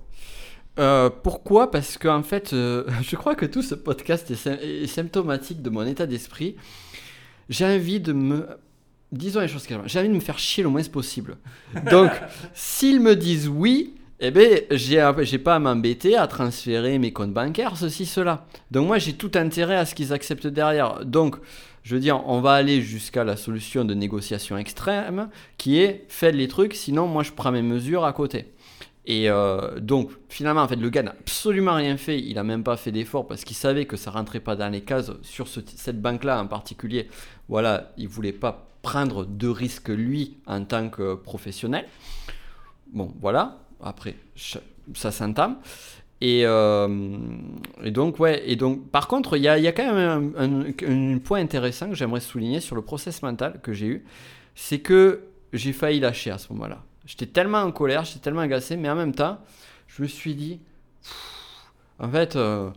Euh, 0.79 1.09
pourquoi? 1.09 1.71
Parce 1.71 1.97
qu'en 1.97 2.23
fait, 2.23 2.49
je 2.53 3.15
crois 3.15 3.35
que 3.35 3.45
tout 3.45 3.61
ce 3.61 3.75
podcast 3.75 4.31
est, 4.31 4.87
symptomatique 4.87 5.61
de 5.61 5.69
mon 5.69 5.85
état 5.85 6.05
d'esprit. 6.05 6.55
J'ai 7.49 7.65
envie 7.65 7.99
de 7.99 8.13
me 8.13 8.47
disons 9.11 9.39
les 9.39 9.47
choses 9.47 9.65
clairement, 9.65 9.87
j'ai 9.87 9.99
envie 9.99 10.09
de 10.09 10.13
me 10.13 10.19
faire 10.19 10.39
chier 10.39 10.63
le 10.63 10.69
moins 10.69 10.83
possible. 10.83 11.37
Donc, 11.89 12.11
s'ils 12.53 12.99
me 12.99 13.15
disent 13.15 13.47
oui, 13.47 13.93
eh 14.19 14.31
bien, 14.31 14.47
j'ai 14.71 15.37
pas 15.39 15.55
à 15.55 15.59
m'embêter 15.59 16.15
à 16.15 16.27
transférer 16.27 16.97
mes 16.99 17.11
comptes 17.11 17.33
bancaires, 17.33 17.75
ceci, 17.75 18.05
cela. 18.05 18.45
Donc 18.71 18.87
moi, 18.87 18.97
j'ai 18.97 19.13
tout 19.13 19.31
intérêt 19.35 19.75
à 19.75 19.85
ce 19.85 19.93
qu'ils 19.93 20.13
acceptent 20.13 20.47
derrière. 20.47 21.05
Donc, 21.05 21.35
je 21.83 21.95
veux 21.95 22.01
dire, 22.01 22.23
on 22.27 22.39
va 22.39 22.53
aller 22.53 22.81
jusqu'à 22.81 23.23
la 23.23 23.35
solution 23.35 23.83
de 23.83 23.93
négociation 23.93 24.57
extrême, 24.57 25.29
qui 25.57 25.79
est 25.79 26.05
faites 26.07 26.33
les 26.33 26.47
trucs, 26.47 26.73
sinon 26.73 27.07
moi, 27.07 27.23
je 27.23 27.31
prends 27.31 27.51
mes 27.51 27.61
mesures 27.61 28.05
à 28.05 28.13
côté. 28.13 28.53
Et 29.05 29.29
euh, 29.29 29.79
donc, 29.79 30.11
finalement, 30.29 30.61
en 30.61 30.67
fait, 30.67 30.77
le 30.77 30.89
gars 30.89 31.03
n'a 31.03 31.11
absolument 31.11 31.75
rien 31.75 31.97
fait. 31.97 32.19
Il 32.19 32.35
n'a 32.35 32.43
même 32.43 32.63
pas 32.63 32.77
fait 32.77 32.91
d'effort 32.91 33.27
parce 33.27 33.43
qu'il 33.43 33.55
savait 33.55 33.85
que 33.85 33.97
ça 33.97 34.11
rentrait 34.11 34.39
pas 34.39 34.55
dans 34.55 34.69
les 34.69 34.81
cases 34.81 35.11
sur 35.21 35.47
cette 35.47 36.01
banque-là 36.01 36.41
en 36.41 36.47
particulier. 36.47 37.09
Voilà, 37.47 37.91
il 37.97 38.07
voulait 38.07 38.31
pas 38.31 38.67
prendre 38.81 39.25
de 39.25 39.47
risques 39.47 39.89
lui 39.89 40.37
en 40.47 40.63
tant 40.63 40.89
que 40.89 41.15
professionnel. 41.15 41.85
Bon, 42.93 43.13
voilà. 43.19 43.59
Après, 43.85 44.15
ça 44.95 45.11
s'entame. 45.11 45.57
Et, 46.21 46.41
euh, 46.45 47.17
et, 47.83 47.91
donc, 47.91 48.19
ouais, 48.19 48.41
et 48.49 48.55
donc, 48.55 48.89
par 48.89 49.07
contre, 49.07 49.37
il 49.37 49.43
y 49.43 49.47
a, 49.47 49.59
y 49.59 49.67
a, 49.67 49.71
quand 49.71 49.93
même 49.93 50.33
un, 50.37 51.17
point 51.19 51.39
intéressant 51.39 51.89
que 51.89 51.95
j'aimerais 51.95 52.19
souligner 52.19 52.61
sur 52.61 52.75
le 52.75 52.81
process 52.81 53.21
mental 53.21 53.59
que 53.61 53.73
j'ai 53.73 53.87
eu. 53.87 54.05
C'est 54.55 54.79
que 54.79 55.21
j'ai 55.53 55.71
failli 55.71 55.99
lâcher 55.99 56.31
à 56.31 56.37
ce 56.37 56.51
moment-là. 56.53 56.81
J'étais 57.05 57.27
tellement 57.27 57.59
en 57.59 57.71
colère, 57.71 58.05
j'étais 58.05 58.19
tellement 58.19 58.41
agacé, 58.41 58.75
mais 58.75 58.89
en 58.89 58.95
même 58.95 59.13
temps, 59.13 59.37
je 59.87 60.01
me 60.01 60.07
suis 60.07 60.33
dit, 60.33 60.59
en 61.99 62.09
fait, 62.09 62.35
euh, 62.35 62.71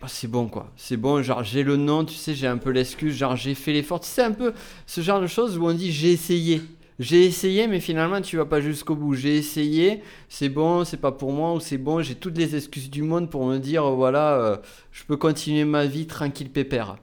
bah, 0.00 0.08
c'est 0.08 0.28
bon 0.28 0.46
quoi, 0.46 0.70
c'est 0.76 0.98
bon, 0.98 1.22
genre 1.22 1.42
j'ai 1.42 1.62
le 1.62 1.76
nom, 1.76 2.04
tu 2.04 2.14
sais, 2.14 2.34
j'ai 2.34 2.46
un 2.46 2.58
peu 2.58 2.70
l'excuse, 2.70 3.16
genre 3.16 3.34
j'ai 3.34 3.54
fait 3.54 3.72
l'effort. 3.72 3.98
Tu 4.00 4.08
sais, 4.08 4.22
un 4.22 4.32
peu 4.32 4.52
ce 4.86 5.00
genre 5.00 5.20
de 5.20 5.26
choses 5.26 5.56
où 5.56 5.66
on 5.66 5.72
dit 5.72 5.90
j'ai 5.90 6.12
essayé. 6.12 6.62
J'ai 6.98 7.26
essayé, 7.26 7.66
mais 7.66 7.80
finalement, 7.80 8.22
tu 8.22 8.38
vas 8.38 8.46
pas 8.46 8.60
jusqu'au 8.60 8.96
bout. 8.96 9.14
J'ai 9.14 9.36
essayé, 9.36 10.02
c'est 10.28 10.48
bon, 10.48 10.84
c'est 10.84 10.96
pas 10.96 11.12
pour 11.12 11.32
moi, 11.32 11.52
ou 11.52 11.60
c'est 11.60 11.76
bon, 11.76 12.00
j'ai 12.00 12.14
toutes 12.14 12.38
les 12.38 12.56
excuses 12.56 12.90
du 12.90 13.02
monde 13.02 13.30
pour 13.30 13.44
me 13.44 13.58
dire, 13.58 13.84
voilà, 13.90 14.34
euh, 14.36 14.56
je 14.92 15.04
peux 15.04 15.16
continuer 15.16 15.64
ma 15.64 15.84
vie 15.84 16.06
tranquille, 16.06 16.50
pépère. 16.50 16.96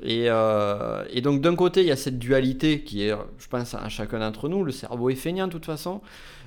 Et, 0.00 0.24
euh, 0.28 1.04
et 1.10 1.20
donc, 1.20 1.40
d'un 1.40 1.56
côté, 1.56 1.80
il 1.80 1.86
y 1.86 1.92
a 1.92 1.96
cette 1.96 2.18
dualité 2.18 2.82
qui 2.82 3.04
est, 3.04 3.14
je 3.38 3.48
pense, 3.48 3.74
à 3.74 3.88
chacun 3.88 4.20
d'entre 4.20 4.48
nous. 4.48 4.64
Le 4.64 4.72
cerveau 4.72 5.10
est 5.10 5.16
feignant, 5.16 5.46
de 5.46 5.52
toute 5.52 5.66
façon. 5.66 6.00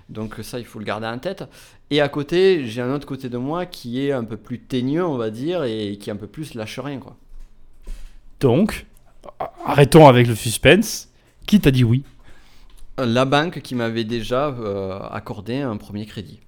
Donc, 0.10 0.36
ça, 0.42 0.60
il 0.60 0.66
faut 0.66 0.80
le 0.80 0.86
garder 0.86 1.08
en 1.08 1.18
tête. 1.20 1.44
Et 1.90 2.00
à 2.00 2.10
côté, 2.10 2.66
j'ai 2.66 2.82
un 2.82 2.94
autre 2.94 3.08
côté 3.08 3.28
de 3.28 3.38
moi 3.38 3.66
qui 3.66 4.06
est 4.06 4.12
un 4.12 4.24
peu 4.24 4.38
plus 4.38 4.60
teigneux, 4.60 5.06
on 5.06 5.18
va 5.18 5.30
dire, 5.30 5.64
et 5.64 5.98
qui 5.98 6.10
est 6.10 6.14
un 6.14 6.18
peu 6.18 6.28
plus 6.28 6.54
lâche 6.54 6.80
rien, 6.80 7.00
quoi. 7.00 7.18
Donc, 8.40 8.86
arrêtons 9.66 10.08
avec 10.08 10.28
le 10.28 10.36
suspense. 10.36 11.10
Qui 11.46 11.60
t'a 11.60 11.72
dit 11.72 11.84
oui? 11.84 12.04
La 12.98 13.26
banque 13.26 13.62
qui 13.62 13.76
m'avait 13.76 14.04
déjà 14.04 14.48
euh, 14.48 15.00
accordé 15.12 15.58
un 15.58 15.78
premier 15.78 16.06
crédit. 16.06 16.40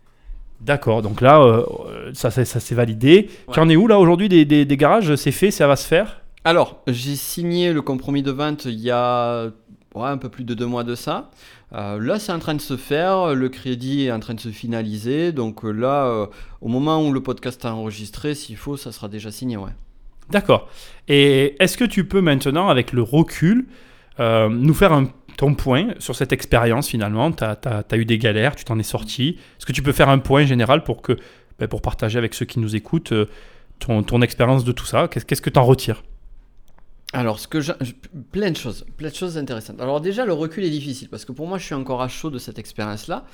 D'accord, 0.61 1.01
donc 1.01 1.21
là, 1.21 1.41
euh, 1.41 2.11
ça, 2.13 2.31
ça, 2.31 2.45
s'est 2.45 2.75
validé. 2.75 3.29
Tu 3.51 3.59
en 3.59 3.69
es 3.69 3.75
où 3.75 3.87
là 3.87 3.99
aujourd'hui 3.99 4.27
des, 4.27 4.45
des, 4.45 4.77
garages? 4.77 5.15
C'est 5.15 5.31
fait, 5.31 5.51
ça 5.51 5.67
va 5.67 5.75
se 5.75 5.87
faire? 5.87 6.21
Alors, 6.43 6.81
j'ai 6.87 7.15
signé 7.15 7.73
le 7.73 7.81
compromis 7.81 8.23
de 8.23 8.31
vente 8.31 8.65
il 8.65 8.79
y 8.79 8.89
a 8.89 9.51
un 9.95 10.17
peu 10.17 10.29
plus 10.29 10.43
de 10.43 10.53
deux 10.53 10.65
mois 10.65 10.83
de 10.83 10.95
ça. 10.95 11.29
Euh, 11.73 11.99
là, 11.99 12.17
c'est 12.17 12.31
en 12.31 12.39
train 12.39 12.55
de 12.55 12.61
se 12.61 12.77
faire, 12.77 13.35
le 13.35 13.49
crédit 13.49 14.05
est 14.05 14.11
en 14.11 14.19
train 14.19 14.33
de 14.33 14.39
se 14.39 14.49
finaliser. 14.49 15.31
Donc 15.31 15.63
là, 15.63 16.27
au 16.61 16.67
moment 16.69 17.05
où 17.05 17.13
le 17.13 17.21
podcast 17.21 17.63
est 17.63 17.67
enregistré, 17.67 18.33
s'il 18.33 18.57
faut, 18.57 18.77
ça 18.77 18.91
sera 18.91 19.09
déjà 19.09 19.31
signé, 19.31 19.57
ouais. 19.57 19.71
D'accord. 20.31 20.69
Et 21.07 21.55
est-ce 21.59 21.77
que 21.77 21.85
tu 21.85 22.07
peux 22.07 22.21
maintenant, 22.21 22.69
avec 22.69 22.93
le 22.93 23.03
recul, 23.03 23.67
nous 24.19 24.73
faire 24.73 24.93
un 24.93 25.07
ton 25.37 25.53
point 25.53 25.93
sur 25.99 26.15
cette 26.15 26.33
expérience 26.33 26.89
finalement. 26.89 27.31
Tu 27.31 27.43
as, 27.43 27.97
eu 27.97 28.05
des 28.05 28.17
galères, 28.17 28.55
tu 28.55 28.65
t'en 28.65 28.77
es 28.77 28.83
sorti. 28.83 29.37
Est-ce 29.57 29.65
que 29.65 29.71
tu 29.71 29.81
peux 29.81 29.93
faire 29.93 30.09
un 30.09 30.19
point 30.19 30.45
général 30.45 30.83
pour, 30.83 31.01
que, 31.01 31.17
ben, 31.59 31.67
pour 31.67 31.81
partager 31.81 32.17
avec 32.17 32.33
ceux 32.33 32.45
qui 32.45 32.59
nous 32.59 32.75
écoutent 32.75 33.13
euh, 33.13 33.27
ton, 33.79 34.03
ton 34.03 34.21
expérience 34.21 34.65
de 34.65 34.71
tout 34.71 34.85
ça? 34.85 35.07
Qu'est-ce 35.07 35.41
que 35.41 35.49
tu 35.49 35.59
en 35.59 35.65
retires? 35.65 36.03
Alors, 37.13 37.47
que 37.47 37.59
plein 38.31 38.51
de 38.51 38.57
choses, 38.57 38.85
plein 38.97 39.09
de 39.09 39.15
choses 39.15 39.37
intéressantes. 39.37 39.79
Alors 39.79 40.01
déjà, 40.01 40.25
le 40.25 40.33
recul 40.33 40.65
est 40.65 40.69
difficile 40.69 41.07
parce 41.07 41.23
que 41.23 41.31
pour 41.31 41.47
moi, 41.47 41.57
je 41.57 41.63
suis 41.63 41.75
encore 41.75 42.01
à 42.01 42.09
chaud 42.09 42.29
de 42.29 42.39
cette 42.39 42.59
expérience-là. 42.59 43.25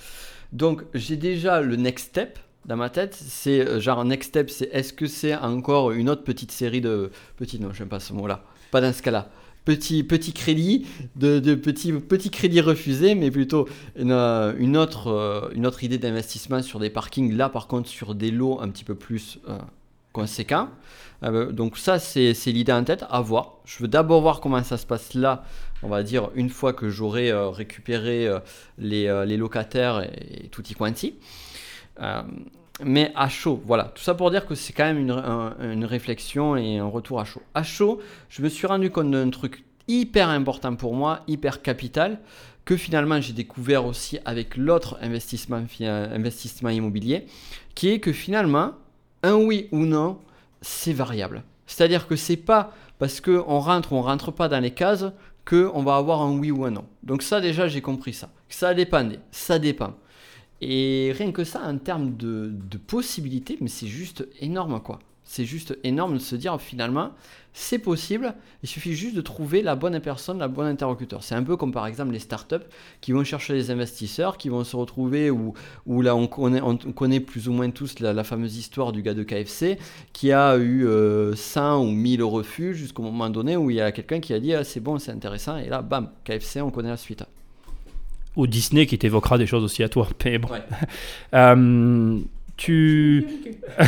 Donc, 0.52 0.84
j'ai 0.94 1.16
déjà 1.16 1.62
le 1.62 1.76
next 1.76 2.10
step 2.10 2.38
dans 2.66 2.76
ma 2.76 2.90
tête. 2.90 3.16
C'est 3.16 3.62
euh, 3.62 3.80
genre 3.80 4.06
next 4.06 4.30
step, 4.30 4.50
c'est 4.50 4.70
est-ce 4.74 4.94
que 4.94 5.08
c'est 5.08 5.36
encore 5.36 5.92
une 5.92 6.10
autre 6.10 6.24
petite 6.24 6.52
série 6.52 6.82
de 6.82 7.12
petite 7.38 7.62
non, 7.62 7.74
je 7.74 7.80
n'aime 7.80 7.90
pas 7.90 8.00
ce 8.00 8.14
mot-là. 8.14 8.44
Pas 8.72 8.82
dans 8.82 8.94
ce 8.94 9.02
cas-là 9.02 9.30
petit, 9.66 10.04
petit 10.04 10.34
crédit, 10.34 10.88
de, 11.16 11.56
petits, 11.56 11.94
petit 11.94 12.30
crédit 12.30 12.62
refusé, 12.62 13.16
mais 13.16 13.32
plutôt 13.32 13.68
une, 13.96 14.12
euh, 14.12 14.54
une 14.58 14.78
autre, 14.78 15.08
euh, 15.08 15.50
une 15.54 15.66
autre 15.66 15.84
idée 15.84 15.98
d'investissement 15.98 16.62
sur 16.62 16.80
des 16.80 16.90
parkings. 16.90 17.36
Là, 17.36 17.50
par 17.50 17.68
contre, 17.68 17.90
sur 17.90 18.16
des 18.16 18.32
lots 18.32 18.60
un 18.62 18.70
petit 18.70 18.84
peu 18.84 18.96
plus 18.96 19.40
euh, 19.48 19.58
conséquents. 20.12 20.70
donc 21.52 21.78
ça, 21.78 21.98
c'est 21.98 22.34
l'idée 22.48 22.74
en 22.74 22.84
tête, 22.84 23.06
à 23.10 23.22
voir. 23.22 23.60
Je 23.66 23.80
veux 23.80 23.88
d'abord 23.88 24.22
voir 24.22 24.42
comment 24.42 24.62
ça 24.64 24.78
se 24.78 24.86
passe 24.86 25.14
là, 25.14 25.44
on 25.82 25.88
va 25.88 26.04
dire, 26.04 26.30
une 26.36 26.50
fois 26.50 26.74
que 26.74 26.90
j'aurai 26.90 27.32
récupéré 27.34 28.30
les, 28.78 29.24
les, 29.26 29.38
locataires 29.38 30.04
et, 30.04 30.50
tout 30.50 30.64
y 30.68 30.76
quanti 30.76 31.16
mais 32.82 33.12
à 33.16 33.30
chaud. 33.30 33.62
Voilà, 33.66 33.86
tout 33.96 34.02
ça 34.02 34.16
pour 34.16 34.32
dire 34.32 34.46
que 34.46 34.56
c'est 34.56 34.74
quand 34.74 34.86
même 34.86 35.00
une, 35.00 35.86
réflexion 35.86 36.56
et 36.56 36.78
un 36.78 36.88
retour 36.88 37.20
à 37.20 37.26
chaud. 37.26 37.42
À 37.54 37.64
chaud, 37.64 38.00
je 38.30 38.42
me 38.42 38.50
suis 38.50 38.68
rendu 38.68 38.90
compte 38.90 39.12
d'un 39.12 39.30
truc 39.30 39.64
hyper 39.88 40.30
important 40.30 40.76
pour 40.76 40.96
moi, 40.96 41.22
hyper 41.28 41.62
capital, 41.62 42.20
que 42.66 42.78
finalement 42.78 43.20
j'ai 43.20 43.34
découvert 43.34 43.86
aussi 43.86 44.20
avec 44.26 44.56
l'autre 44.56 44.98
investissement, 45.02 45.60
immobilier, 46.70 47.26
qui 47.76 47.90
est 47.90 48.00
que 48.00 48.14
finalement, 48.14 48.72
un 49.22 49.36
oui 49.36 49.68
ou 49.72 49.86
non, 49.86 50.20
c'est 50.62 50.94
variable. 50.94 51.44
C'est-à-dire 51.68 52.08
que 52.08 52.16
c'est 52.16 52.38
pas 52.38 52.74
parce 53.00 53.20
qu'on 53.20 53.60
rentre 53.60 53.94
ou 53.94 53.98
on 53.98 54.02
rentre 54.02 54.32
pas 54.32 54.48
dans 54.48 54.60
les 54.60 54.72
cases 54.72 55.06
qu'on 55.46 55.84
va 55.84 55.98
avoir 55.98 56.22
un 56.22 56.32
oui 56.38 56.52
ou 56.52 56.64
un 56.64 56.72
non. 56.72 56.86
Donc 57.04 57.22
ça 57.22 57.42
déjà 57.42 57.68
j'ai 57.68 57.82
compris 57.82 58.14
ça. 58.14 58.30
Ça 58.48 58.74
dépendait, 58.74 59.20
ça 59.32 59.60
dépend. 59.60 59.94
Et 60.66 61.12
rien 61.18 61.34
que 61.34 61.44
ça, 61.44 61.62
en 61.66 61.78
termes 61.78 62.16
de, 62.16 62.54
possibilités, 62.88 63.58
mais 63.60 63.68
c'est 63.68 63.88
juste 63.88 64.26
énorme 64.40 64.80
quoi. 64.80 65.00
C'est 65.26 65.44
juste 65.44 65.78
énorme 65.84 66.14
de 66.14 66.20
se 66.20 66.38
dire 66.38 66.60
finalement, 66.62 67.12
c'est 67.52 67.80
possible, 67.80 68.34
il 68.62 68.70
suffit 68.70 68.94
juste 68.94 69.16
de 69.16 69.22
trouver 69.22 69.62
la 69.62 69.76
bonne 69.76 70.00
personne, 70.00 70.38
la 70.40 70.48
bonne 70.48 70.68
interlocuteur. 70.68 71.22
C'est 71.22 71.36
un 71.36 71.44
peu 71.44 71.58
comme 71.58 71.74
par 71.74 71.86
exemple 71.86 72.14
les 72.14 72.20
startups 72.20 72.66
qui 73.02 73.12
vont 73.12 73.26
chercher 73.26 73.54
des 73.54 73.72
investisseurs, 73.72 74.38
qui 74.38 74.48
vont 74.48 74.64
se 74.64 74.78
retrouver 74.78 75.30
où, 75.32 75.54
là 76.02 76.16
on 76.16 76.28
connaît, 76.28 76.62
on 76.62 76.78
connaît 76.78 77.20
plus 77.20 77.50
ou 77.50 77.52
moins 77.52 77.70
tous 77.70 78.00
la, 78.00 78.24
fameuse 78.24 78.56
histoire 78.56 78.94
du 78.94 79.02
gars 79.02 79.14
de 79.14 79.24
KFC 79.24 79.78
qui 80.14 80.32
a 80.32 80.58
eu 80.58 80.86
100 80.86 80.86
euh, 80.88 81.78
ou 81.78 81.92
1000 81.92 82.24
refus 82.24 82.74
jusqu'au 82.74 83.04
moment 83.04 83.30
donné 83.30 83.58
où 83.58 83.70
il 83.70 83.78
y 83.78 83.82
a 83.82 83.92
quelqu'un 83.92 84.22
qui 84.22 84.34
a 84.34 84.40
dit 84.40 84.54
ah, 84.54 84.64
c'est 84.64 84.80
bon, 84.80 84.98
c'est 84.98 85.12
intéressant, 85.12 85.58
et 85.58 85.68
là 85.68 85.82
bam, 85.82 86.10
KFC, 86.24 86.62
on 86.62 86.72
connaît 86.72 86.90
la 86.90 86.98
suite. 86.98 87.26
Ou 88.36 88.48
Disney 88.48 88.86
qui 88.86 88.98
t'évoquera 88.98 89.38
des 89.38 89.46
choses 89.46 89.64
aussi 89.64 89.84
à 89.84 89.90
toi. 89.90 90.08
Mais 90.26 90.38
bon. 90.38 90.50
Euh, 91.34 92.20
tu. 92.58 93.26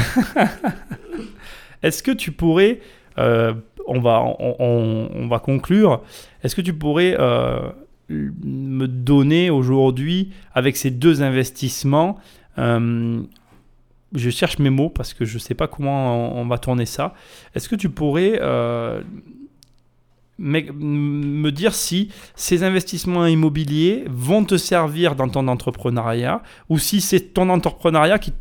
Est-ce 1.84 2.02
que 2.02 2.12
tu 2.12 2.32
pourrais, 2.32 2.80
euh, 3.20 3.54
on, 3.86 4.00
va, 4.00 4.24
on, 4.40 5.28
va 5.28 5.38
conclure, 5.38 6.02
est-ce 6.42 6.56
que 6.56 6.62
tu 6.62 6.74
pourrais 6.74 7.16
euh, 7.20 7.70
me 8.10 8.88
donner 8.88 9.52
aujourd'hui, 9.52 10.32
avec 10.56 10.78
ces 10.78 10.90
deux 10.90 11.22
investissements, 11.22 12.18
je 12.58 14.30
cherche 14.32 14.58
mes 14.58 14.72
mots 14.72 14.90
parce 14.90 15.14
que 15.14 15.26
je 15.26 15.36
ne 15.36 15.40
sais 15.40 15.54
pas 15.54 15.68
comment 15.68 16.36
on, 16.36 16.48
va 16.48 16.58
tourner 16.58 16.88
ça, 16.88 17.14
est-ce 17.54 17.70
que 17.70 17.76
tu 17.76 17.90
pourrais 17.90 18.40
me 20.38 21.50
dire 21.52 21.74
si 21.74 22.10
ces 22.36 22.64
investissements 22.64 23.26
immobiliers 23.26 24.04
vont 24.10 24.44
te 24.44 24.58
servir 24.58 25.16
dans 25.16 25.30
ton 25.30 25.48
entrepreneuriat 25.48 26.44
ou 26.70 26.78
si 26.78 27.02
c'est 27.02 27.34
ton 27.34 27.50
entrepreneuriat 27.50 28.20
qui 28.20 28.34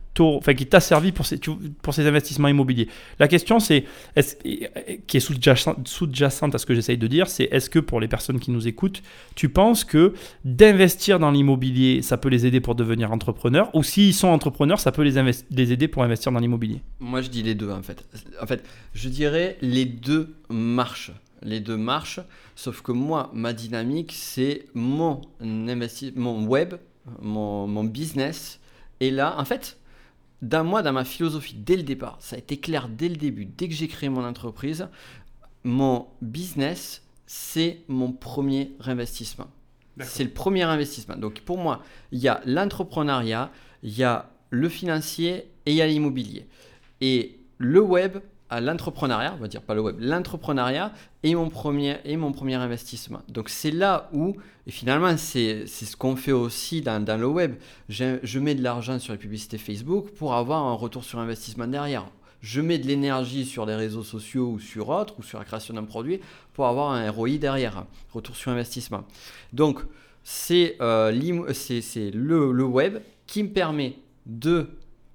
t'a 0.66 0.80
servi 0.80 1.12
pour 1.12 1.26
ces, 1.26 2.07
investissements 2.07 2.48
immobiliers. 2.48 2.88
La 3.18 3.28
question, 3.28 3.61
c'est, 3.61 3.85
qui 5.07 5.16
est 5.16 5.20
sous-jacente 5.20 6.54
à 6.54 6.59
ce 6.59 6.66
que 6.66 6.74
j'essaye 6.74 6.98
de 6.98 7.07
dire, 7.07 7.28
c'est 7.28 7.44
est-ce 7.44 7.70
que 7.70 7.78
pour 7.78 8.00
les 8.00 8.09
personnes 8.09 8.40
qui 8.40 8.50
nous 8.50 8.66
écoutent, 8.66 9.02
tu 9.35 9.48
penses 9.48 9.85
que 9.85 10.14
d'investir 10.44 11.18
dans 11.18 11.30
l'immobilier, 11.30 12.02
ça 12.02 12.16
peut 12.16 12.28
les 12.28 12.46
aider 12.46 12.61
pour 12.61 12.74
devenir 12.74 13.12
entrepreneurs 13.12 13.70
ou 13.74 13.83
s'ils 13.83 14.14
sont 14.14 14.28
entrepreneurs, 14.28 14.80
ça 14.80 14.92
peut 14.92 15.02
les, 15.02 15.20
les 15.50 15.72
aider 15.72 15.88
pour 15.88 16.02
investir 16.02 16.33
dans 16.33 16.40
l'immobilier? 16.40 16.80
Moi, 16.98 17.20
je 17.20 17.28
dis 17.28 17.42
les 17.42 17.54
deux 17.54 17.70
en 17.70 17.83
fait. 17.83 18.04
En 18.40 18.46
fait, 18.46 18.64
je 18.94 19.09
dirais 19.09 19.59
les 19.61 19.85
deux 19.85 20.35
marchent 20.48 21.12
les 21.44 21.61
deux 21.61 21.76
marchent. 21.76 22.20
Sauf 22.57 22.83
que 22.83 22.92
moi, 22.92 23.30
ma 23.33 23.52
dynamique, 23.52 24.12
c'est 24.12 24.66
mon, 24.74 25.20
mon 25.40 26.46
web, 26.46 26.74
mon, 27.20 27.85
business. 27.85 28.61
Et 29.00 29.11
là, 29.11 29.37
en 29.38 29.44
fait, 29.44 29.78
dans 30.42 30.64
moi, 30.64 30.83
dans 30.83 30.92
ma 30.92 31.04
philosophie, 31.04 31.54
dès 31.54 31.76
le 31.76 31.83
départ, 31.83 32.16
ça 32.20 32.37
a 32.37 32.38
été 32.38 32.57
clair 32.57 32.88
dès 32.88 33.09
le 33.09 33.16
début, 33.16 33.44
dès 33.44 33.68
que 33.68 33.74
j'ai 33.74 33.88
créé 33.88 34.09
mon 34.09 34.24
entreprise, 34.24 34.88
mon 35.62 36.07
business, 36.20 37.02
c'est 37.26 37.83
mon 37.88 38.12
premier 38.12 38.72
investissement. 38.85 39.48
C'est 40.00 40.24
le 40.24 40.30
premier 40.30 40.64
investissement. 40.64 41.16
Donc 41.16 41.40
pour 41.40 41.59
moi, 41.59 41.83
il 42.11 42.18
y 42.18 42.26
a 42.26 42.40
l'entrepreneuriat, 42.46 43.52
il 43.85 43.96
y 43.96 44.02
a 44.02 44.28
le 44.50 44.68
financier 44.68 45.48
et 45.66 45.70
il 45.70 45.74
y 45.74 45.83
a 45.83 45.87
l'immobilier. 45.87 46.48
Et 47.00 47.38
le 47.59 47.80
web, 47.80 48.18
à 48.50 48.61
l'entrepreneuriat, 48.61 49.35
on 49.37 49.40
va 49.40 49.48
dire 49.48 49.62
pas 49.62 49.74
le 49.74 49.80
web, 49.80 49.96
l'entrepreneuriat 49.98 50.92
est 51.22 51.35
mon 51.35 51.48
premier, 51.48 51.98
mon 52.16 52.33
premier 52.33 52.54
investissement. 52.54 53.22
Donc 53.28 53.48
c'est 53.48 53.70
là 53.70 54.09
où, 54.12 54.37
et 54.66 54.70
finalement 54.70 55.16
c'est 55.16 55.66
ce 55.66 55.96
qu'on 55.96 56.16
fait 56.16 56.33
aussi 56.33 56.83
dans, 56.83 57.20
le 57.20 57.26
web, 57.26 57.54
je 57.88 58.38
mets 58.38 58.54
de 58.54 58.62
l'argent 58.62 58.98
sur 58.98 59.12
les 59.12 59.18
publicités 59.18 59.59
Facebook 59.59 60.11
pour 60.11 60.35
avoir 60.35 60.62
un 60.62 60.74
retour 60.74 61.04
sur 61.04 61.18
investissement 61.18 61.66
derrière. 61.66 62.07
Je 62.42 62.61
mets 62.61 62.78
de 62.78 62.87
l'énergie 62.87 63.46
sur 63.46 63.64
les 63.64 63.74
réseaux 63.74 64.02
sociaux 64.02 64.50
ou 64.50 64.61
sur 64.61 64.90
autres, 64.90 65.14
ou 65.18 65.22
sur 65.22 65.38
la 65.38 65.46
création 65.46 65.72
d'un 65.72 65.85
produit, 65.85 66.20
pour 66.52 66.66
avoir 66.66 66.92
un 66.92 67.11
ROI 67.11 67.38
derrière, 67.38 67.87
retour 68.12 68.37
sur 68.37 68.50
investissement. 68.50 69.04
Donc 69.54 69.80
c'est 70.22 70.76
euh, 70.83 71.11
le, 71.11 72.52
le 72.52 72.64
web 72.64 72.98
qui 73.26 73.42
me 73.42 73.48
permet 73.48 73.96
de 74.26 74.68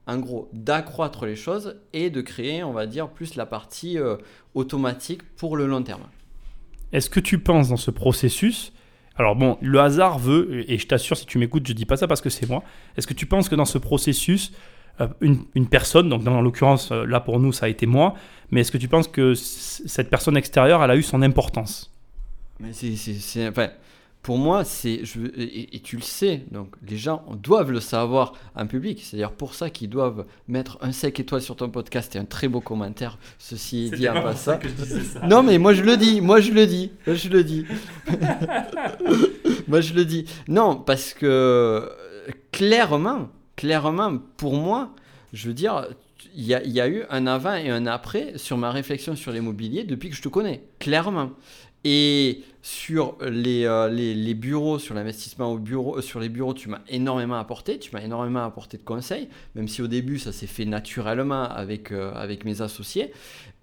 en 0.10 0.17
gros, 0.17 0.50
d'accroître 0.54 1.26
les 1.26 1.36
choses 1.36 1.80
et 1.93 2.10
de 2.10 2.22
créer, 2.22 2.63
on 2.63 2.74
va 2.74 2.88
dire, 2.88 3.10
plus 3.10 3.36
la 3.36 3.45
partie 3.45 4.00
euh, 4.00 4.17
automatique 4.56 5.22
pour 5.36 5.56
le 5.56 5.67
long 5.67 5.84
terme. 5.84 6.02
Est-ce 6.91 7.12
que 7.12 7.19
tu 7.19 7.38
penses 7.39 7.69
dans 7.69 7.78
ce 7.78 7.91
processus 7.91 8.74
alors 9.15 9.36
bon, 9.36 9.58
le 9.60 9.82
hasard 9.82 10.17
veut, 10.17 10.63
et 10.72 10.78
je 10.78 10.88
t'assure, 10.88 11.17
si 11.17 11.26
tu 11.26 11.39
m'écoutes, 11.39 11.67
je 11.67 11.74
dis 11.74 11.86
pas 11.86 11.98
ça 11.98 12.08
parce 12.08 12.22
que 12.22 12.30
c'est 12.30 12.48
moi. 12.48 12.63
Est-ce 12.95 13.06
que 13.06 13.13
tu 13.13 13.26
penses 13.26 13.50
que 13.50 13.56
dans 13.56 13.65
ce 13.65 13.78
processus, 13.78 14.54
euh, 15.02 15.10
une, 15.19 15.67
personne, 15.67 16.08
donc 16.08 16.24
dans 16.24 16.41
l'occurrence 16.41 16.93
euh, 16.93 17.06
là 17.06 17.19
pour 17.19 17.41
nous 17.41 17.52
ça 17.52 17.65
a 17.65 17.69
été 17.69 17.86
moi, 17.86 18.13
mais 18.50 18.62
est-ce 18.62 18.72
que 18.72 18.78
tu 18.78 18.88
penses 18.88 19.10
que 19.10 19.34
cette 19.34 20.10
personne 20.10 20.38
extérieure, 20.38 20.82
elle 20.82 20.91
a 20.91 20.95
eu 20.95 21.04
son 21.04 21.22
importance? 21.22 21.91
Mais 22.62 22.72
c'est, 22.72 23.50
enfin, 23.50 23.72
pour 24.21 24.38
moi, 24.38 24.65
c'est 24.65 25.01
et, 25.38 25.79
tu 25.79 25.95
le 25.95 26.01
sais, 26.01 26.43
donc 26.51 26.75
les 26.86 26.97
gens 26.97 27.23
doivent 27.41 27.71
le 27.71 27.79
savoir 27.79 28.34
en 28.53 28.67
public. 28.67 28.99
C'est-à-dire 29.01 29.32
pour 29.32 29.53
ça 29.55 29.69
qu'ils 29.69 29.89
doivent 29.89 30.25
mettre 30.47 30.77
un 30.82 30.91
5 30.91 31.19
étoiles 31.21 31.41
sur 31.41 31.55
ton 31.55 31.69
podcast 31.69 32.15
et 32.15 32.19
un 32.19 32.25
très 32.25 32.49
beau 32.49 32.60
commentaire. 32.60 33.17
Ceci 33.38 33.89
dit 33.91 34.10
en 34.10 34.21
passant. 34.21 34.60
Non, 35.23 35.41
mais 35.41 35.58
moi 35.58 35.73
je 35.73 35.84
le 35.84 35.95
dis, 35.95 36.19
moi 36.19 36.41
je 36.41 36.51
le 36.51 36.67
dis, 36.67 36.91
moi 37.08 37.15
je 37.15 37.29
le 37.29 37.43
dis. 37.43 37.65
moi 39.67 39.79
je 39.79 39.93
le 39.93 40.03
dis. 40.03 40.25
Non, 40.49 40.75
parce 40.75 41.13
que 41.13 41.89
clairement, 42.51 43.29
clairement, 43.55 44.17
pour 44.36 44.55
moi, 44.55 44.93
je 45.32 45.47
veux 45.47 45.53
dire, 45.53 45.88
il 46.36 46.43
y, 46.43 46.49
y, 46.49 46.82
a 46.82 46.88
eu 46.88 47.03
un 47.10 47.25
avant 47.25 47.55
et 47.55 47.69
un 47.69 47.86
après 47.86 48.34
sur 48.36 48.58
ma 48.58 48.71
réflexion 48.71 49.15
sur 49.15 49.32
l'immobilier 49.32 49.86
depuis 49.86 50.10
que 50.10 50.15
je 50.15 50.21
te 50.21 50.27
connais, 50.27 50.62
clairement. 50.79 51.32
Et 51.86 52.44
sur 52.62 53.18
les, 53.22 53.63
euh, 53.63 53.88
les, 53.88 54.13
les, 54.13 54.34
bureaux, 54.34 54.80
sur 54.80 54.94
l'investissement 54.94 55.52
au 55.52 55.58
bureau, 55.58 55.98
euh, 55.98 56.02
sur 56.02 56.20
les 56.20 56.28
bureaux, 56.28 56.54
tu 56.54 56.68
m'as 56.68 56.82
énormément 56.89 57.38
apporté, 57.39 57.80
tu 57.80 57.92
m'as 57.94 58.02
énormément 58.02 58.44
apporté 58.44 58.78
de 58.78 58.84
conseils, 58.84 59.30
même 59.56 59.70
si 59.70 59.82
au 59.82 59.88
début 59.88 60.20
ça 60.20 60.34
s'est 60.34 60.48
fait 60.48 60.65
naturellement 60.65 61.44
avec, 61.44 61.92
euh, 61.92 62.12
avec 62.15 62.44
mes 62.44 62.62
associés. 62.62 63.13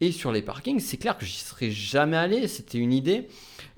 Et 0.00 0.12
sur 0.12 0.32
les 0.32 0.40
parkings, 0.40 0.80
c'est 0.80 0.96
clair 0.96 1.18
que 1.18 1.26
j'y 1.26 1.38
serais 1.38 1.70
jamais 1.70 2.16
allé, 2.16 2.48
c'était 2.48 2.78
une 2.78 2.92
idée. 2.92 3.28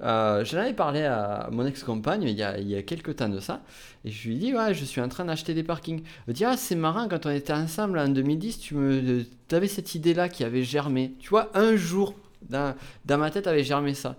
J'en 0.01 0.59
avais 0.59 0.75
parlé 0.75 1.03
à 1.03 1.49
mon 1.51 1.67
ex-compagne 1.67 2.23
il 2.23 2.31
y, 2.31 2.43
a, 2.45 2.59
il 2.59 2.69
y 2.69 2.77
a 2.77 2.83
quelques 2.83 3.17
temps 3.17 3.29
de 3.29 3.41
ça, 3.41 3.63
et 4.05 4.11
je 4.11 4.29
lui 4.29 4.37
ai 4.37 4.39
dit 4.39 4.55
Ouais, 4.55 4.73
je 4.75 4.85
suis 4.85 5.01
en 5.01 5.09
train 5.09 5.25
d'acheter 5.25 5.55
des 5.55 5.65
parkings. 5.65 5.99
Elle 5.99 6.23
me 6.29 6.33
dit 6.33 6.45
Ah, 6.45 6.57
c'est 6.57 6.77
marrant, 6.77 7.09
quand 7.09 7.27
on 7.27 7.31
était 7.31 7.53
ensemble 7.53 7.99
en 7.99 8.09
2010, 8.09 8.61
tu 8.61 8.75
me, 8.75 9.25
avais 9.51 9.67
cette 9.67 9.95
idée-là 9.95 10.29
qui 10.29 10.45
avait 10.45 10.63
germé. 10.63 11.13
Tu 11.19 11.29
vois, 11.29 11.51
un 11.55 11.77
jour, 11.77 12.15
dans, 12.43 12.75
ma 13.09 13.31
tête 13.31 13.47
avait 13.47 13.65
germé 13.65 13.95
ça. 13.95 14.17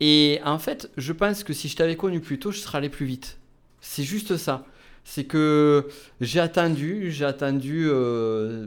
Et 0.00 0.40
en 0.44 0.58
fait, 0.58 0.90
je 0.96 1.12
pense 1.12 1.44
que 1.44 1.52
si 1.52 1.68
je 1.68 1.76
t'avais 1.76 1.96
connu 1.96 2.20
plus 2.20 2.38
tôt, 2.38 2.50
je 2.50 2.58
serais 2.58 2.78
allé 2.78 2.88
plus 2.88 3.06
vite. 3.06 3.38
C'est 3.80 4.02
juste 4.02 4.36
ça. 4.36 4.66
C'est 5.04 5.24
que 5.24 5.88
j'ai 6.20 6.40
attendu, 6.40 7.10
j'ai 7.10 7.24
attendu 7.24 7.86
euh, 7.88 8.66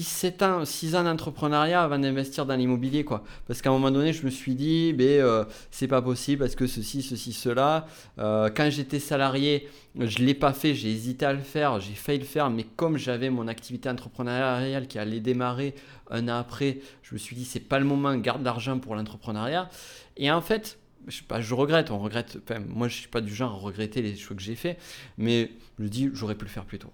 6, 0.00 0.42
ans, 0.42 0.64
6 0.64 0.96
ans 0.96 1.04
d'entrepreneuriat 1.04 1.82
avant 1.82 1.98
d'investir 1.98 2.46
dans 2.46 2.54
l'immobilier. 2.54 3.04
quoi. 3.04 3.22
Parce 3.46 3.60
qu'à 3.60 3.70
un 3.70 3.72
moment 3.72 3.90
donné, 3.90 4.12
je 4.12 4.24
me 4.24 4.30
suis 4.30 4.54
dit, 4.54 4.92
ben, 4.92 5.04
euh, 5.04 5.44
c'est 5.70 5.88
pas 5.88 6.00
possible 6.00 6.40
parce 6.40 6.54
que 6.54 6.66
ceci, 6.66 7.02
ceci, 7.02 7.32
cela. 7.32 7.86
Euh, 8.18 8.48
quand 8.54 8.70
j'étais 8.70 9.00
salarié, 9.00 9.68
je 9.98 10.18
l'ai 10.18 10.34
pas 10.34 10.52
fait, 10.52 10.74
j'ai 10.74 10.90
hésité 10.90 11.26
à 11.26 11.32
le 11.32 11.40
faire, 11.40 11.80
j'ai 11.80 11.94
failli 11.94 12.20
le 12.20 12.24
faire, 12.24 12.48
mais 12.48 12.64
comme 12.76 12.96
j'avais 12.96 13.28
mon 13.28 13.48
activité 13.48 13.90
entrepreneuriale 13.90 14.86
qui 14.86 14.98
allait 14.98 15.20
démarrer 15.20 15.74
un 16.10 16.28
an 16.28 16.38
après, 16.38 16.78
je 17.02 17.14
me 17.14 17.18
suis 17.18 17.36
dit, 17.36 17.44
c'est 17.44 17.60
pas 17.60 17.78
le 17.78 17.84
moment, 17.84 18.14
garde 18.16 18.42
l'argent 18.42 18.78
pour 18.78 18.94
l'entrepreneuriat. 18.94 19.68
Et 20.16 20.30
en 20.30 20.40
fait, 20.40 20.78
je, 21.08 21.22
pas, 21.22 21.40
je 21.40 21.54
regrette, 21.54 21.90
on 21.90 21.98
regrette, 21.98 22.38
moi 22.68 22.88
je 22.88 22.96
suis 22.96 23.08
pas 23.08 23.20
du 23.20 23.34
genre 23.34 23.52
à 23.52 23.56
regretter 23.56 24.02
les 24.02 24.16
choix 24.16 24.36
que 24.36 24.42
j'ai 24.42 24.54
fait, 24.54 24.78
mais 25.18 25.50
je 25.78 25.86
dis, 25.86 26.10
j'aurais 26.12 26.34
pu 26.34 26.44
le 26.44 26.50
faire 26.50 26.64
plus 26.64 26.78
tôt. 26.78 26.92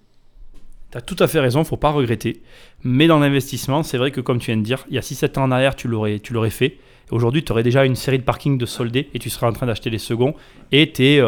Tu 0.90 0.98
as 0.98 1.00
tout 1.00 1.16
à 1.18 1.26
fait 1.26 1.40
raison, 1.40 1.64
faut 1.64 1.76
pas 1.76 1.90
regretter. 1.90 2.42
Mais 2.82 3.06
dans 3.06 3.18
l'investissement, 3.18 3.82
c'est 3.82 3.98
vrai 3.98 4.10
que 4.10 4.20
comme 4.20 4.38
tu 4.38 4.46
viens 4.46 4.56
de 4.56 4.62
dire, 4.62 4.86
il 4.88 4.94
y 4.94 4.98
a 4.98 5.02
6-7 5.02 5.38
ans 5.38 5.44
en 5.44 5.50
arrière, 5.50 5.76
tu 5.76 5.88
l'aurais, 5.88 6.18
tu 6.18 6.32
l'aurais 6.32 6.50
fait. 6.50 6.78
Aujourd'hui, 7.10 7.42
tu 7.42 7.52
aurais 7.52 7.62
déjà 7.62 7.84
une 7.84 7.96
série 7.96 8.18
de 8.18 8.24
parkings 8.24 8.58
de 8.58 8.66
soldés 8.66 9.08
et 9.14 9.18
tu 9.18 9.30
serais 9.30 9.46
en 9.46 9.52
train 9.52 9.66
d'acheter 9.66 9.90
les 9.90 9.98
seconds. 9.98 10.34
Et 10.72 10.92
tes 10.92 11.22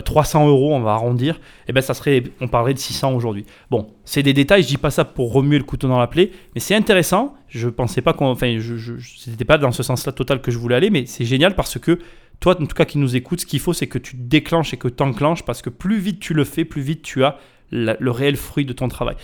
300 0.00 0.48
euros, 0.48 0.74
on 0.74 0.80
va 0.80 0.92
arrondir, 0.92 1.34
et 1.34 1.38
eh 1.68 1.72
ben 1.72 1.80
ça 1.80 1.94
serait, 1.94 2.22
on 2.40 2.48
parlerait 2.48 2.74
de 2.74 2.78
600 2.78 3.12
aujourd'hui. 3.14 3.44
Bon, 3.70 3.92
c'est 4.04 4.22
des 4.22 4.32
détails, 4.32 4.62
je 4.62 4.68
dis 4.68 4.76
pas 4.76 4.90
ça 4.90 5.04
pour 5.04 5.32
remuer 5.32 5.58
le 5.58 5.64
couteau 5.64 5.88
dans 5.88 5.98
la 5.98 6.06
plaie, 6.06 6.30
mais 6.54 6.60
c'est 6.60 6.74
intéressant. 6.74 7.34
Je 7.48 7.68
pensais 7.68 8.00
pas 8.00 8.12
qu'on, 8.12 8.26
enfin, 8.26 8.56
je, 8.58 8.94
c'était 9.18 9.44
pas 9.44 9.58
dans 9.58 9.72
ce 9.72 9.82
sens-là 9.82 10.12
total 10.12 10.40
que 10.40 10.50
je 10.50 10.58
voulais 10.58 10.76
aller, 10.76 10.90
mais 10.90 11.04
c'est 11.06 11.24
génial 11.24 11.54
parce 11.54 11.78
que 11.78 11.98
toi, 12.40 12.56
en 12.60 12.66
tout 12.66 12.74
cas, 12.74 12.84
qui 12.84 12.98
nous 12.98 13.14
écoute, 13.14 13.42
ce 13.42 13.46
qu'il 13.46 13.60
faut, 13.60 13.72
c'est 13.72 13.86
que 13.86 13.98
tu 13.98 14.16
déclenches 14.16 14.72
et 14.72 14.76
que 14.76 14.88
tu 14.88 15.02
enclenches 15.02 15.44
parce 15.44 15.62
que 15.62 15.70
plus 15.70 15.98
vite 15.98 16.20
tu 16.20 16.34
le 16.34 16.44
fais, 16.44 16.64
plus 16.64 16.82
vite 16.82 17.02
tu 17.02 17.22
as 17.24 17.38
le 17.72 18.10
réel 18.10 18.36
fruit 18.36 18.64
de 18.64 18.72
ton 18.72 18.88
travail. 18.88 19.16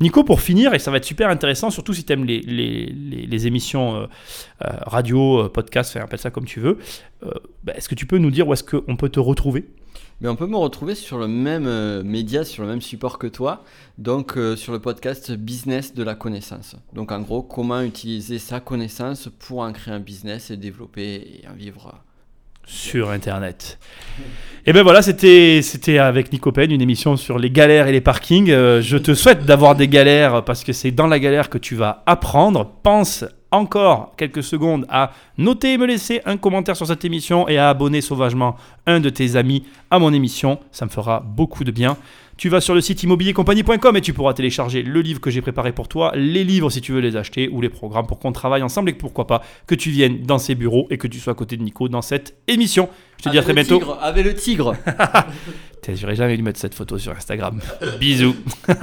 Nico, 0.00 0.24
pour 0.24 0.40
finir, 0.40 0.74
et 0.74 0.78
ça 0.78 0.90
va 0.90 0.98
être 0.98 1.04
super 1.04 1.28
intéressant, 1.28 1.70
surtout 1.70 1.92
si 1.92 2.04
tu 2.04 2.12
aimes 2.12 2.24
les, 2.24 2.40
les, 2.40 3.46
émissions 3.46 3.96
euh, 3.96 4.06
euh, 4.64 4.70
radio, 4.86 5.44
euh, 5.44 5.48
podcast, 5.48 5.92
enfin, 5.94 6.04
appelle 6.04 6.18
ça 6.18 6.30
comme 6.30 6.46
tu 6.46 6.60
veux, 6.60 6.78
bah, 7.64 7.72
est-ce 7.74 7.88
que 7.88 7.94
tu 7.94 8.06
peux 8.06 8.18
nous 8.18 8.30
dire 8.30 8.46
où 8.46 8.52
est-ce 8.52 8.64
qu'on 8.64 8.96
peut 8.96 9.08
te 9.08 9.20
retrouver? 9.20 9.66
Mais 10.20 10.28
on 10.28 10.36
peut 10.36 10.46
me 10.46 10.56
retrouver 10.56 10.94
sur 10.94 11.18
le 11.18 11.28
même 11.28 12.02
média, 12.02 12.44
sur 12.44 12.62
le 12.62 12.68
même 12.70 12.80
support 12.80 13.18
que 13.18 13.26
toi, 13.26 13.64
donc 13.98 14.38
sur 14.56 14.72
le 14.72 14.78
podcast 14.78 15.32
Business 15.32 15.94
de 15.94 16.02
la 16.02 16.14
connaissance. 16.14 16.76
Donc 16.94 17.12
en 17.12 17.20
gros, 17.20 17.42
comment 17.42 17.82
utiliser 17.82 18.38
sa 18.38 18.60
connaissance 18.60 19.28
pour 19.38 19.58
en 19.58 19.72
créer 19.72 19.92
un 19.92 20.00
business 20.00 20.50
et 20.50 20.56
développer 20.56 21.42
et 21.42 21.48
en 21.48 21.54
vivre. 21.54 22.02
Sur 22.66 23.10
Internet. 23.10 23.78
Et 24.68 24.72
ben 24.72 24.82
voilà, 24.82 25.00
c'était 25.00 25.60
c'était 25.62 25.98
avec 25.98 26.32
Nico 26.32 26.50
Pen, 26.50 26.72
une 26.72 26.82
émission 26.82 27.16
sur 27.16 27.38
les 27.38 27.50
galères 27.50 27.86
et 27.86 27.92
les 27.92 28.00
parkings. 28.00 28.50
Euh, 28.50 28.82
je 28.82 28.96
te 28.96 29.14
souhaite 29.14 29.44
d'avoir 29.44 29.76
des 29.76 29.86
galères 29.86 30.44
parce 30.44 30.64
que 30.64 30.72
c'est 30.72 30.90
dans 30.90 31.06
la 31.06 31.20
galère 31.20 31.48
que 31.48 31.58
tu 31.58 31.76
vas 31.76 32.02
apprendre. 32.04 32.72
Pense 32.82 33.24
encore 33.50 34.14
quelques 34.16 34.42
secondes 34.42 34.86
à 34.88 35.12
noter 35.38 35.74
et 35.74 35.78
me 35.78 35.86
laisser 35.86 36.20
un 36.24 36.36
commentaire 36.36 36.76
sur 36.76 36.86
cette 36.86 37.04
émission 37.04 37.48
et 37.48 37.58
à 37.58 37.68
abonner 37.70 38.00
sauvagement 38.00 38.56
un 38.86 39.00
de 39.00 39.10
tes 39.10 39.36
amis 39.36 39.64
à 39.90 39.98
mon 39.98 40.12
émission. 40.12 40.58
Ça 40.72 40.84
me 40.84 40.90
fera 40.90 41.20
beaucoup 41.20 41.64
de 41.64 41.70
bien. 41.70 41.96
Tu 42.36 42.50
vas 42.50 42.60
sur 42.60 42.74
le 42.74 42.82
site 42.82 43.02
immobiliercompagnie.com 43.02 43.96
et 43.96 44.00
tu 44.02 44.12
pourras 44.12 44.34
télécharger 44.34 44.82
le 44.82 45.00
livre 45.00 45.20
que 45.20 45.30
j'ai 45.30 45.40
préparé 45.40 45.72
pour 45.72 45.88
toi, 45.88 46.12
les 46.14 46.44
livres 46.44 46.68
si 46.68 46.82
tu 46.82 46.92
veux 46.92 47.00
les 47.00 47.16
acheter 47.16 47.48
ou 47.48 47.62
les 47.62 47.70
programmes 47.70 48.06
pour 48.06 48.18
qu'on 48.18 48.32
travaille 48.32 48.62
ensemble 48.62 48.90
et 48.90 48.92
que 48.92 48.98
pourquoi 48.98 49.26
pas 49.26 49.42
que 49.66 49.74
tu 49.74 49.90
viennes 49.90 50.22
dans 50.22 50.38
ces 50.38 50.54
bureaux 50.54 50.86
et 50.90 50.98
que 50.98 51.06
tu 51.06 51.18
sois 51.18 51.32
à 51.32 51.36
côté 51.36 51.56
de 51.56 51.62
Nico 51.62 51.88
dans 51.88 52.02
cette 52.02 52.36
émission. 52.46 52.90
Je 53.18 53.24
te 53.24 53.28
dis 53.30 53.38
à 53.38 53.42
très 53.42 53.54
bientôt. 53.54 53.78
tigre, 53.78 53.98
avec 54.02 54.24
le 54.24 54.34
tigre 54.34 54.76
J'aurais 55.94 56.16
jamais 56.16 56.36
dû 56.36 56.42
mettre 56.42 56.58
cette 56.58 56.74
photo 56.74 56.98
sur 56.98 57.12
Instagram. 57.12 57.60
Bisous. 58.00 58.34